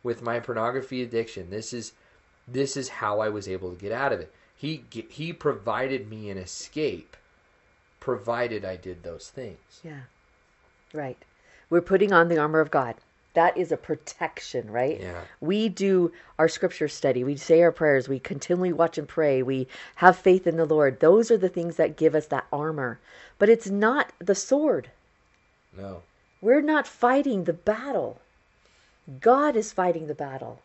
With 0.03 0.23
my 0.23 0.41
pornography 0.41 1.03
addiction, 1.03 1.51
this 1.51 1.75
is 1.75 1.93
this 2.49 2.77
is 2.77 2.89
how 2.89 3.21
I 3.21 3.29
was 3.29 3.47
able 3.47 3.71
to 3.71 3.81
get 3.81 3.93
out 3.93 4.13
of 4.13 4.21
it. 4.21 4.33
He 4.57 4.85
he 4.91 5.33
provided 5.33 6.09
me 6.09 6.31
an 6.31 6.39
escape 6.39 7.17
provided 8.01 8.65
I 8.65 8.77
did 8.77 9.03
those 9.03 9.29
things. 9.29 9.81
Yeah. 9.85 10.01
Right. 10.93 11.19
We're 11.69 11.83
putting 11.83 12.13
on 12.13 12.29
the 12.29 12.39
armor 12.39 12.61
of 12.61 12.71
God. 12.71 12.97
That 13.35 13.57
is 13.57 13.71
a 13.71 13.77
protection, 13.77 14.71
right? 14.71 15.01
Yeah. 15.01 15.23
We 15.41 15.69
do 15.69 16.13
our 16.39 16.49
scripture 16.49 16.89
study. 16.89 17.23
We 17.23 17.37
say 17.37 17.63
our 17.63 17.71
prayers. 17.73 18.09
We 18.09 18.19
continually 18.19 18.73
watch 18.73 18.99
and 18.99 19.07
pray. 19.07 19.43
We 19.43 19.69
have 19.97 20.17
faith 20.17 20.47
in 20.47 20.57
the 20.57 20.65
Lord. 20.65 21.01
Those 21.01 21.31
are 21.31 21.37
the 21.37 21.49
things 21.49 21.77
that 21.77 21.97
give 21.97 22.15
us 22.15 22.27
that 22.27 22.47
armor. 22.53 22.99
But 23.39 23.49
it's 23.49 23.69
not 23.69 24.13
the 24.19 24.35
sword. 24.35 24.91
No. 25.77 26.03
We're 26.41 26.61
not 26.61 26.87
fighting 26.87 27.45
the 27.45 27.53
battle. 27.53 28.21
God 29.21 29.57
is 29.57 29.73
fighting 29.73 30.07
the 30.07 30.15
battle. 30.15 30.61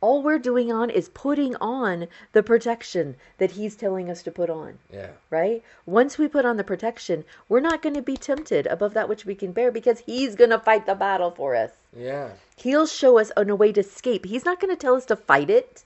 All 0.00 0.22
we're 0.22 0.38
doing 0.38 0.70
on 0.70 0.90
is 0.90 1.08
putting 1.08 1.56
on 1.56 2.06
the 2.32 2.42
protection 2.42 3.16
that 3.38 3.52
he's 3.52 3.74
telling 3.74 4.08
us 4.08 4.22
to 4.22 4.30
put 4.30 4.48
on, 4.48 4.78
Yeah. 4.92 5.10
right? 5.28 5.62
Once 5.86 6.18
we 6.18 6.28
put 6.28 6.44
on 6.44 6.56
the 6.56 6.62
protection, 6.62 7.24
we're 7.48 7.58
not 7.60 7.82
going 7.82 7.94
to 7.94 8.02
be 8.02 8.16
tempted 8.16 8.66
above 8.68 8.94
that 8.94 9.08
which 9.08 9.24
we 9.26 9.34
can 9.34 9.50
bear 9.50 9.72
because 9.72 9.98
he's 10.00 10.36
going 10.36 10.50
to 10.50 10.58
fight 10.60 10.86
the 10.86 10.94
battle 10.94 11.32
for 11.32 11.56
us. 11.56 11.72
Yeah. 11.96 12.30
He'll 12.56 12.86
show 12.86 13.18
us 13.18 13.32
a 13.36 13.44
way 13.56 13.72
to 13.72 13.80
escape. 13.80 14.24
He's 14.26 14.44
not 14.44 14.60
going 14.60 14.70
to 14.74 14.80
tell 14.80 14.94
us 14.94 15.04
to 15.06 15.16
fight 15.16 15.50
it. 15.50 15.82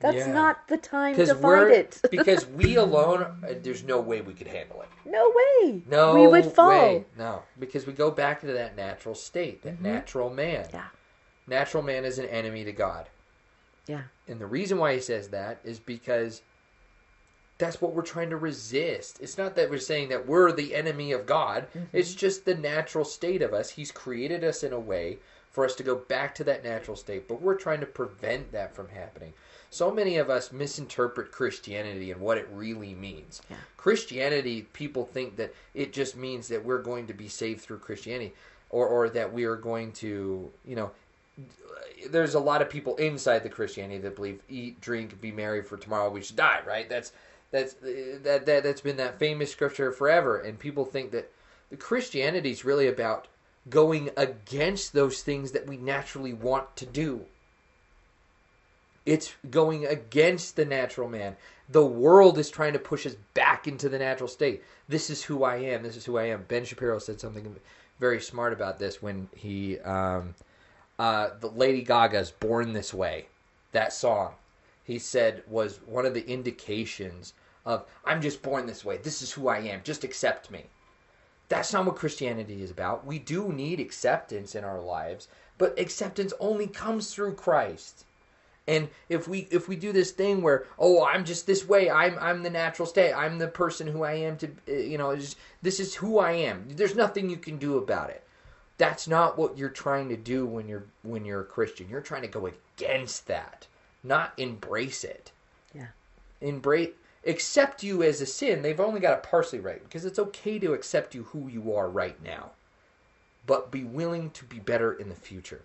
That's 0.00 0.16
Yeah. 0.26 0.32
not 0.32 0.68
the 0.68 0.76
time 0.76 1.16
to 1.16 1.34
fight 1.34 1.68
it. 1.72 2.00
because 2.10 2.46
we 2.46 2.76
alone, 2.76 3.22
uh, 3.22 3.54
there's 3.62 3.82
no 3.82 3.98
way 4.00 4.20
we 4.20 4.34
could 4.34 4.46
handle 4.46 4.82
it. 4.82 4.88
no 5.06 5.32
way. 5.34 5.82
No, 5.88 6.14
we 6.14 6.26
would 6.26 6.44
fall. 6.52 6.68
way. 6.68 7.04
No, 7.16 7.42
because 7.58 7.86
we 7.86 7.94
go 7.94 8.10
back 8.10 8.40
to 8.42 8.46
that 8.48 8.76
natural 8.76 9.14
state, 9.14 9.62
that 9.62 9.80
natural 9.80 10.28
man. 10.28 10.64
Mm-hmm. 10.64 10.76
Yeah. 10.76 10.86
Natural 11.46 11.82
man 11.82 12.04
is 12.04 12.18
an 12.18 12.26
enemy 12.26 12.62
to 12.64 12.72
God, 12.72 13.08
Yeah. 13.88 14.02
and 14.28 14.40
the 14.40 14.46
reason 14.46 14.78
why 14.78 14.94
he 14.94 15.00
says 15.00 15.28
that 15.28 15.58
is 15.64 15.80
because 15.80 16.42
that's 17.58 17.82
what 17.82 17.92
we're 17.92 18.02
trying 18.02 18.30
to 18.30 18.36
resist. 18.36 19.18
It's 19.20 19.36
not 19.36 19.56
that 19.56 19.68
we're 19.68 19.78
saying 19.78 20.10
that 20.10 20.26
we're 20.26 20.52
the 20.52 20.74
enemy 20.74 21.12
of 21.12 21.26
God. 21.26 21.66
Mm-hmm. 21.70 21.96
It's 21.96 22.14
just 22.14 22.44
the 22.44 22.54
natural 22.54 23.04
state 23.04 23.42
of 23.42 23.52
us. 23.52 23.70
He's 23.70 23.90
created 23.90 24.44
us 24.44 24.62
in 24.62 24.72
a 24.72 24.78
way 24.78 25.18
for 25.50 25.64
us 25.64 25.74
to 25.74 25.82
go 25.82 25.96
back 25.96 26.34
to 26.36 26.44
that 26.44 26.62
natural 26.62 26.96
state, 26.96 27.26
but 27.26 27.42
we're 27.42 27.56
trying 27.56 27.80
to 27.80 27.86
prevent 27.86 28.52
that 28.52 28.74
from 28.76 28.88
happening. 28.88 29.32
So 29.70 29.90
many 29.90 30.16
of 30.16 30.30
us 30.30 30.52
misinterpret 30.52 31.32
Christianity 31.32 32.12
and 32.12 32.20
what 32.20 32.38
it 32.38 32.48
really 32.52 32.94
means. 32.94 33.42
Yeah. 33.50 33.56
Christianity, 33.76 34.68
people 34.72 35.04
think 35.04 35.36
that 35.36 35.52
it 35.74 35.92
just 35.92 36.16
means 36.16 36.46
that 36.48 36.64
we're 36.64 36.82
going 36.82 37.08
to 37.08 37.14
be 37.14 37.28
saved 37.28 37.62
through 37.62 37.78
Christianity 37.78 38.34
or, 38.70 38.86
or 38.86 39.10
that 39.10 39.32
we 39.32 39.44
are 39.44 39.56
going 39.56 39.92
to, 39.94 40.50
you 40.64 40.76
know, 40.76 40.90
there's 42.10 42.34
a 42.34 42.40
lot 42.40 42.62
of 42.62 42.70
people 42.70 42.96
inside 42.96 43.42
the 43.42 43.48
Christianity 43.48 43.98
that 44.00 44.16
believe 44.16 44.40
eat, 44.48 44.80
drink, 44.80 45.20
be 45.20 45.32
merry, 45.32 45.62
for 45.62 45.76
tomorrow 45.76 46.10
we 46.10 46.22
should 46.22 46.36
die. 46.36 46.60
Right? 46.66 46.88
That's 46.88 47.12
that's 47.50 47.74
that, 47.74 48.46
that 48.46 48.62
that's 48.62 48.80
been 48.80 48.96
that 48.96 49.18
famous 49.18 49.50
scripture 49.50 49.92
forever, 49.92 50.38
and 50.38 50.58
people 50.58 50.84
think 50.84 51.10
that 51.12 51.30
the 51.70 51.76
Christianity 51.76 52.50
is 52.50 52.64
really 52.64 52.88
about 52.88 53.28
going 53.68 54.10
against 54.16 54.92
those 54.92 55.22
things 55.22 55.52
that 55.52 55.66
we 55.66 55.76
naturally 55.76 56.32
want 56.32 56.76
to 56.76 56.86
do. 56.86 57.26
It's 59.04 59.34
going 59.50 59.86
against 59.86 60.56
the 60.56 60.64
natural 60.64 61.08
man. 61.08 61.36
The 61.70 61.84
world 61.84 62.38
is 62.38 62.50
trying 62.50 62.74
to 62.74 62.78
push 62.78 63.06
us 63.06 63.16
back 63.34 63.66
into 63.66 63.88
the 63.88 63.98
natural 63.98 64.28
state. 64.28 64.62
This 64.88 65.10
is 65.10 65.22
who 65.22 65.44
I 65.44 65.56
am. 65.56 65.82
This 65.82 65.96
is 65.96 66.04
who 66.04 66.18
I 66.18 66.24
am. 66.24 66.44
Ben 66.48 66.64
Shapiro 66.64 66.98
said 66.98 67.20
something 67.20 67.56
very 68.00 68.20
smart 68.20 68.52
about 68.52 68.78
this 68.78 69.02
when 69.02 69.28
he, 69.34 69.78
um, 69.80 70.34
uh, 70.98 71.30
the 71.40 71.50
Lady 71.50 71.82
Gaga's 71.82 72.30
"Born 72.30 72.72
This 72.72 72.92
Way," 72.92 73.26
that 73.72 73.92
song, 73.92 74.34
he 74.84 74.98
said 74.98 75.42
was 75.46 75.80
one 75.86 76.06
of 76.06 76.14
the 76.14 76.28
indications 76.28 77.34
of 77.64 77.84
I'm 78.04 78.22
just 78.22 78.42
born 78.42 78.66
this 78.66 78.84
way. 78.84 78.96
This 78.96 79.22
is 79.22 79.32
who 79.32 79.48
I 79.48 79.58
am. 79.58 79.82
Just 79.84 80.04
accept 80.04 80.50
me. 80.50 80.64
That's 81.48 81.72
not 81.72 81.86
what 81.86 81.96
Christianity 81.96 82.62
is 82.62 82.70
about. 82.70 83.06
We 83.06 83.18
do 83.18 83.52
need 83.52 83.80
acceptance 83.80 84.54
in 84.54 84.64
our 84.64 84.80
lives, 84.80 85.28
but 85.56 85.78
acceptance 85.78 86.32
only 86.40 86.66
comes 86.66 87.14
through 87.14 87.34
Christ. 87.34 88.04
And 88.66 88.88
if 89.08 89.26
we 89.26 89.48
if 89.50 89.66
we 89.66 89.76
do 89.76 89.92
this 89.92 90.10
thing 90.10 90.42
where 90.42 90.66
oh 90.78 91.02
I'm 91.02 91.24
just 91.24 91.46
this 91.46 91.66
way 91.66 91.88
I'm 91.90 92.18
I'm 92.20 92.42
the 92.42 92.50
natural 92.50 92.84
state 92.84 93.14
I'm 93.14 93.38
the 93.38 93.48
person 93.48 93.86
who 93.86 94.02
I 94.02 94.12
am 94.12 94.36
to 94.38 94.48
uh, 94.68 94.72
you 94.72 94.98
know 94.98 95.16
just, 95.16 95.38
this 95.62 95.80
is 95.80 95.94
who 95.94 96.18
I 96.18 96.32
am 96.32 96.66
there's 96.68 96.94
nothing 96.94 97.30
you 97.30 97.38
can 97.38 97.56
do 97.56 97.78
about 97.78 98.10
it 98.10 98.22
that's 98.78 99.06
not 99.08 99.36
what 99.36 99.58
you're 99.58 99.68
trying 99.68 100.08
to 100.08 100.16
do 100.16 100.46
when 100.46 100.66
you're 100.68 100.84
when 101.02 101.24
you're 101.24 101.42
a 101.42 101.44
Christian 101.44 101.88
you're 101.88 102.00
trying 102.00 102.22
to 102.22 102.28
go 102.28 102.48
against 102.76 103.26
that 103.26 103.66
not 104.02 104.32
embrace 104.36 105.04
it 105.04 105.30
Yeah. 105.74 105.88
embrace 106.40 106.90
accept 107.26 107.82
you 107.82 108.02
as 108.02 108.20
a 108.20 108.26
sin 108.26 108.62
they've 108.62 108.80
only 108.80 109.00
got 109.00 109.16
it 109.18 109.22
partially 109.22 109.58
right 109.60 109.82
because 109.82 110.04
it's 110.04 110.18
okay 110.18 110.58
to 110.60 110.72
accept 110.72 111.14
you 111.14 111.24
who 111.24 111.48
you 111.48 111.74
are 111.74 111.88
right 111.88 112.22
now 112.22 112.50
but 113.46 113.70
be 113.70 113.82
willing 113.84 114.30
to 114.30 114.44
be 114.44 114.58
better 114.58 114.92
in 114.92 115.08
the 115.08 115.14
future 115.14 115.62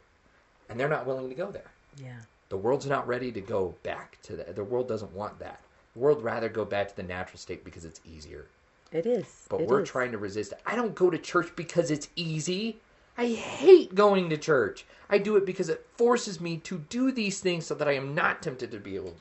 and 0.70 0.80
they're 0.80 0.90
not 0.90 1.06
willing 1.06 1.30
to 1.30 1.36
go 1.36 1.52
there 1.52 1.72
Yeah. 1.98 2.22
the 2.50 2.58
world's 2.58 2.88
not 2.88 3.08
ready 3.08 3.32
to 3.32 3.42
go 3.42 3.76
back 3.84 4.18
to 4.24 4.36
that. 4.38 4.56
The 4.56 4.64
world 4.64 4.88
doesn't 4.88 5.12
want 5.14 5.40
that. 5.40 5.60
The 5.94 6.00
world 6.00 6.24
rather 6.24 6.50
go 6.50 6.66
back 6.66 6.88
to 6.90 6.96
the 6.96 7.04
natural 7.04 7.38
state 7.40 7.64
because 7.64 7.84
it's 7.86 8.00
easier. 8.06 8.46
It 8.92 9.06
is. 9.08 9.46
But 9.50 9.62
It 9.62 9.68
we're 9.68 9.82
is. 9.82 9.90
trying 9.90 10.12
to 10.12 10.18
resist 10.20 10.52
it. 10.52 10.60
I 10.66 10.76
don't 10.76 10.94
go 10.96 11.10
to 11.10 11.18
church 11.18 11.52
because 11.56 11.90
it's 11.92 12.10
easy. 12.16 12.78
I 13.18 13.28
hate 13.28 13.96
going 13.96 14.30
to 14.30 14.38
church. 14.38 14.86
I 15.10 15.18
do 15.18 15.36
it 15.36 15.46
because 15.46 15.70
it 15.70 15.86
forces 15.98 16.42
me 16.42 16.58
to 16.58 16.80
do 16.90 17.12
these 17.12 17.40
things 17.40 17.66
so 17.66 17.76
that 17.76 17.88
I 17.88 17.94
am 17.94 18.16
not 18.16 18.42
tempted 18.42 18.72
to 18.72 18.80
be 18.80 18.96
able 18.96 19.16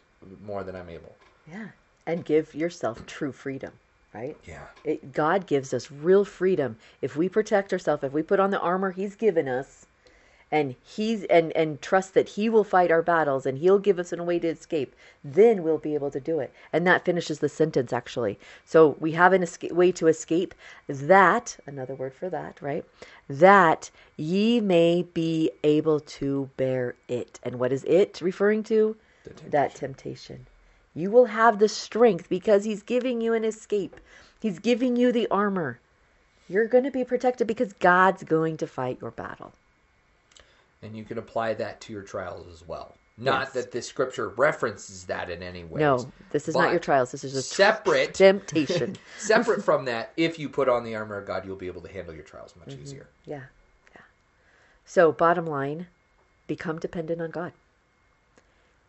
more 0.45 0.65
than 0.65 0.77
I'm 0.77 0.89
able. 0.89 1.15
Yeah. 1.51 1.69
And 2.07 2.25
give 2.25 2.55
yourself 2.55 3.05
true 3.07 3.33
freedom, 3.33 3.73
right? 4.15 4.37
Yeah. 4.45 4.67
It, 4.85 5.13
God 5.13 5.47
gives 5.47 5.75
us 5.75 5.91
real 5.91 6.25
freedom 6.25 6.77
if 7.01 7.17
we 7.17 7.29
protect 7.29 7.73
ourselves, 7.73 8.03
if 8.03 8.13
we 8.13 8.23
put 8.23 8.41
on 8.41 8.51
the 8.51 8.61
armor 8.61 8.91
He's 8.91 9.15
given 9.15 9.49
us, 9.49 9.87
and 10.53 10.77
He's 10.85 11.25
and 11.25 11.51
and 11.57 11.81
trust 11.81 12.13
that 12.13 12.29
He 12.29 12.51
will 12.51 12.63
fight 12.63 12.91
our 12.91 13.01
battles 13.01 13.47
and 13.47 13.57
He'll 13.57 13.79
give 13.79 13.99
us 13.99 14.13
a 14.13 14.23
way 14.23 14.39
to 14.39 14.49
escape. 14.49 14.95
Then 15.25 15.63
we'll 15.63 15.79
be 15.79 15.95
able 15.95 16.11
to 16.11 16.21
do 16.21 16.41
it, 16.41 16.53
and 16.75 16.87
that 16.87 17.07
finishes 17.07 17.39
the 17.39 17.49
sentence 17.49 17.91
actually. 17.93 18.39
So 18.67 18.97
we 19.01 19.13
have 19.13 19.33
an 19.33 19.43
escape, 19.43 19.73
way 19.73 19.91
to 19.93 20.09
escape. 20.09 20.55
That 20.87 21.57
another 21.67 21.95
word 21.95 22.13
for 22.13 22.29
that, 22.29 22.61
right? 22.61 22.85
That 23.29 23.91
ye 24.19 24.61
may 24.61 25.03
be 25.03 25.51
able 25.65 26.01
to 26.01 26.51
bear 26.59 26.95
it. 27.09 27.41
And 27.43 27.59
what 27.59 27.73
is 27.73 27.83
it 27.85 28.21
referring 28.21 28.63
to? 28.65 28.97
That 29.49 29.75
temptation. 29.75 30.47
You 30.95 31.11
will 31.11 31.27
have 31.27 31.59
the 31.59 31.69
strength 31.69 32.29
because 32.29 32.65
He's 32.65 32.83
giving 32.83 33.23
you 33.23 33.33
an 33.33 33.47
escape. 33.47 33.99
He's 34.39 34.59
giving 34.59 34.97
you 34.97 35.13
the 35.13 35.29
armor. 35.31 35.81
You're 36.47 36.67
going 36.67 36.85
to 36.85 36.91
be 36.91 37.05
protected 37.05 37.47
because 37.47 37.73
God's 37.73 38.25
going 38.25 38.59
to 38.59 38.67
fight 38.67 38.99
your 39.01 39.13
battle. 39.13 39.55
And 40.83 40.97
you 40.97 41.05
can 41.05 41.19
apply 41.19 41.55
that 41.55 41.81
to 41.83 41.93
your 41.93 42.03
trials 42.03 42.47
as 42.53 42.67
well. 42.67 42.97
Not 43.19 43.45
Yes. 43.45 43.53
that 43.53 43.71
this 43.73 43.87
scripture 43.87 44.31
references 44.31 45.05
that 45.05 45.31
in 45.31 45.43
any 45.43 45.65
way. 45.65 45.81
No, 45.81 46.11
this 46.31 46.49
is 46.49 46.57
not 46.57 46.71
your 46.71 46.81
trials. 46.81 47.13
This 47.13 47.25
is 47.25 47.37
a 47.37 47.43
separate 47.43 48.15
temptation. 48.15 48.97
Separate 49.19 49.63
from 49.63 49.85
that, 49.85 50.13
if 50.17 50.39
you 50.39 50.49
put 50.49 50.69
on 50.69 50.83
the 50.83 50.95
armor 50.97 51.19
of 51.19 51.27
God, 51.27 51.45
you'll 51.47 51.57
be 51.57 51.67
able 51.67 51.83
to 51.83 51.93
handle 51.93 52.15
your 52.15 52.25
trials 52.25 52.55
much 52.59 52.71
Mm-hmm. 52.71 52.83
easier. 52.83 53.07
Yeah. 53.27 53.43
Yeah. 53.95 54.01
So, 54.87 55.13
bottom 55.13 55.47
line, 55.47 55.87
become 56.47 56.79
dependent 56.79 57.21
on 57.21 57.31
God. 57.31 57.53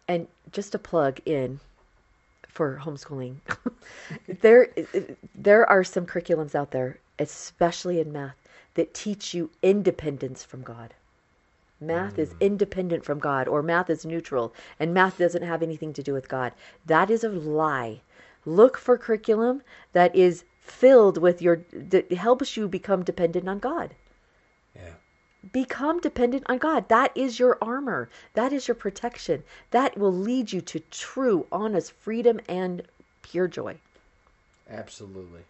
And 0.08 0.27
just 0.51 0.71
to 0.71 0.79
plug 0.79 1.19
in 1.25 1.60
for 2.47 2.82
homeschooling, 2.84 3.36
there 4.41 4.69
there 5.36 5.69
are 5.69 5.84
some 5.84 6.06
curriculums 6.06 6.56
out 6.56 6.71
there, 6.71 6.97
especially 7.19 7.99
in 7.99 8.12
math, 8.12 8.36
that 8.75 8.93
teach 8.93 9.34
you 9.34 9.49
independence 9.62 10.43
from 10.43 10.62
God. 10.62 10.93
Math 11.88 12.17
is 12.17 12.36
independent 12.39 13.04
from 13.04 13.19
God, 13.19 13.48
or 13.48 13.62
math 13.62 13.89
is 13.89 14.06
neutral, 14.06 14.54
and 14.80 14.93
math 14.93 15.17
doesn't 15.17 15.43
have 15.43 15.62
anything 15.62 15.93
to 15.93 16.04
do 16.04 16.13
with 16.13 16.30
God. 16.30 16.54
That 16.86 17.10
is 17.10 17.24
a 17.24 17.30
lie. 17.30 18.02
Look 18.46 18.78
for 18.78 18.98
curriculum 18.98 19.62
that 19.93 20.15
is 20.15 20.43
filled 20.60 21.17
with 21.17 21.41
your, 21.41 21.65
that 21.72 22.12
helps 22.12 22.56
you 22.56 22.67
become 22.67 23.04
dependent 23.04 23.48
on 23.48 23.60
God. 23.60 23.96
Yeah. 24.76 24.93
Become 25.52 26.00
dependent 26.00 26.43
on 26.48 26.58
God. 26.58 26.88
That 26.89 27.12
is 27.15 27.38
your 27.38 27.58
armor. 27.62 28.10
That 28.34 28.54
is 28.54 28.67
your 28.67 28.76
protection. 28.76 29.43
That 29.72 29.98
will 29.98 30.13
lead 30.13 30.54
you 30.54 30.62
to 30.62 30.80
true, 30.91 31.48
honest 31.52 31.91
freedom 31.91 32.39
and 32.48 32.82
pure 33.22 33.48
joy. 33.48 33.78
Absolutely. 34.69 35.41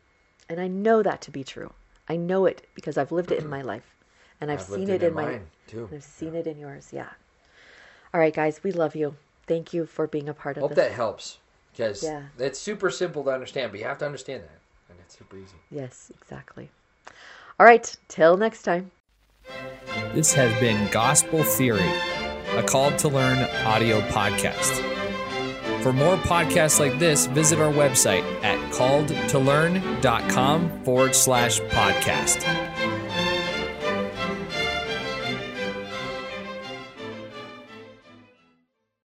And 0.50 0.60
I 0.60 0.68
know 0.68 1.04
that 1.04 1.22
to 1.22 1.32
be 1.32 1.44
true. 1.44 1.72
I 2.10 2.16
know 2.16 2.46
it 2.46 2.68
because 2.74 2.98
I've 2.98 3.12
lived 3.12 3.32
it 3.32 3.40
in 3.40 3.50
my 3.50 3.62
life. 3.62 3.94
And 4.44 4.52
I've, 4.52 4.60
I've 4.60 4.66
seen 4.68 4.90
it 4.90 4.96
it 4.96 5.02
in 5.04 5.08
in 5.10 5.14
my 5.16 5.24
mine, 5.26 5.48
too. 5.68 5.90
I've 5.92 6.04
seen 6.04 6.36
it 6.36 6.46
in 6.46 6.60
yours. 6.60 6.90
Yeah. 6.92 7.10
All 8.14 8.20
right, 8.20 8.34
guys, 8.34 8.62
we 8.64 8.72
love 8.72 8.96
you. 8.96 9.16
Thank 9.48 9.74
you 9.74 9.86
for 9.88 10.06
being 10.08 10.30
a 10.30 10.34
part 10.34 10.58
of 10.58 10.62
Hope 10.62 10.70
this. 10.72 10.78
that 10.78 10.92
helps 10.92 11.38
because 11.72 12.04
Yeah. 12.04 12.24
it's 12.38 12.60
super 12.60 12.92
simple 12.92 13.24
to 13.24 13.32
understand, 13.32 13.72
but 13.72 13.80
you 13.80 13.86
have 13.88 13.98
to 14.00 14.06
understand 14.06 14.44
that, 14.44 14.60
and 14.90 15.00
it's 15.04 15.18
super 15.18 15.38
easy. 15.38 15.56
Yes, 15.72 16.12
exactly. 16.22 16.70
All 17.60 17.66
right, 17.66 17.96
till 18.08 18.38
next 18.38 18.62
time. 18.64 18.92
This 20.14 20.32
has 20.34 20.54
been 20.60 20.90
Gospel 20.92 21.44
Theory, 21.44 21.92
a 22.56 22.62
Called 22.64 22.98
to 23.00 23.08
Learn 23.10 23.40
audio 23.66 24.00
podcast. 24.10 24.82
For 25.82 25.92
more 25.92 26.16
podcasts 26.18 26.80
like 26.80 26.98
this, 27.00 27.26
visit 27.26 27.60
our 27.60 27.74
website 27.74 28.24
at 28.44 28.58
calledtolearn.com 28.72 30.84
forward 30.86 31.14
slash 31.16 31.60
podcast. 31.60 32.73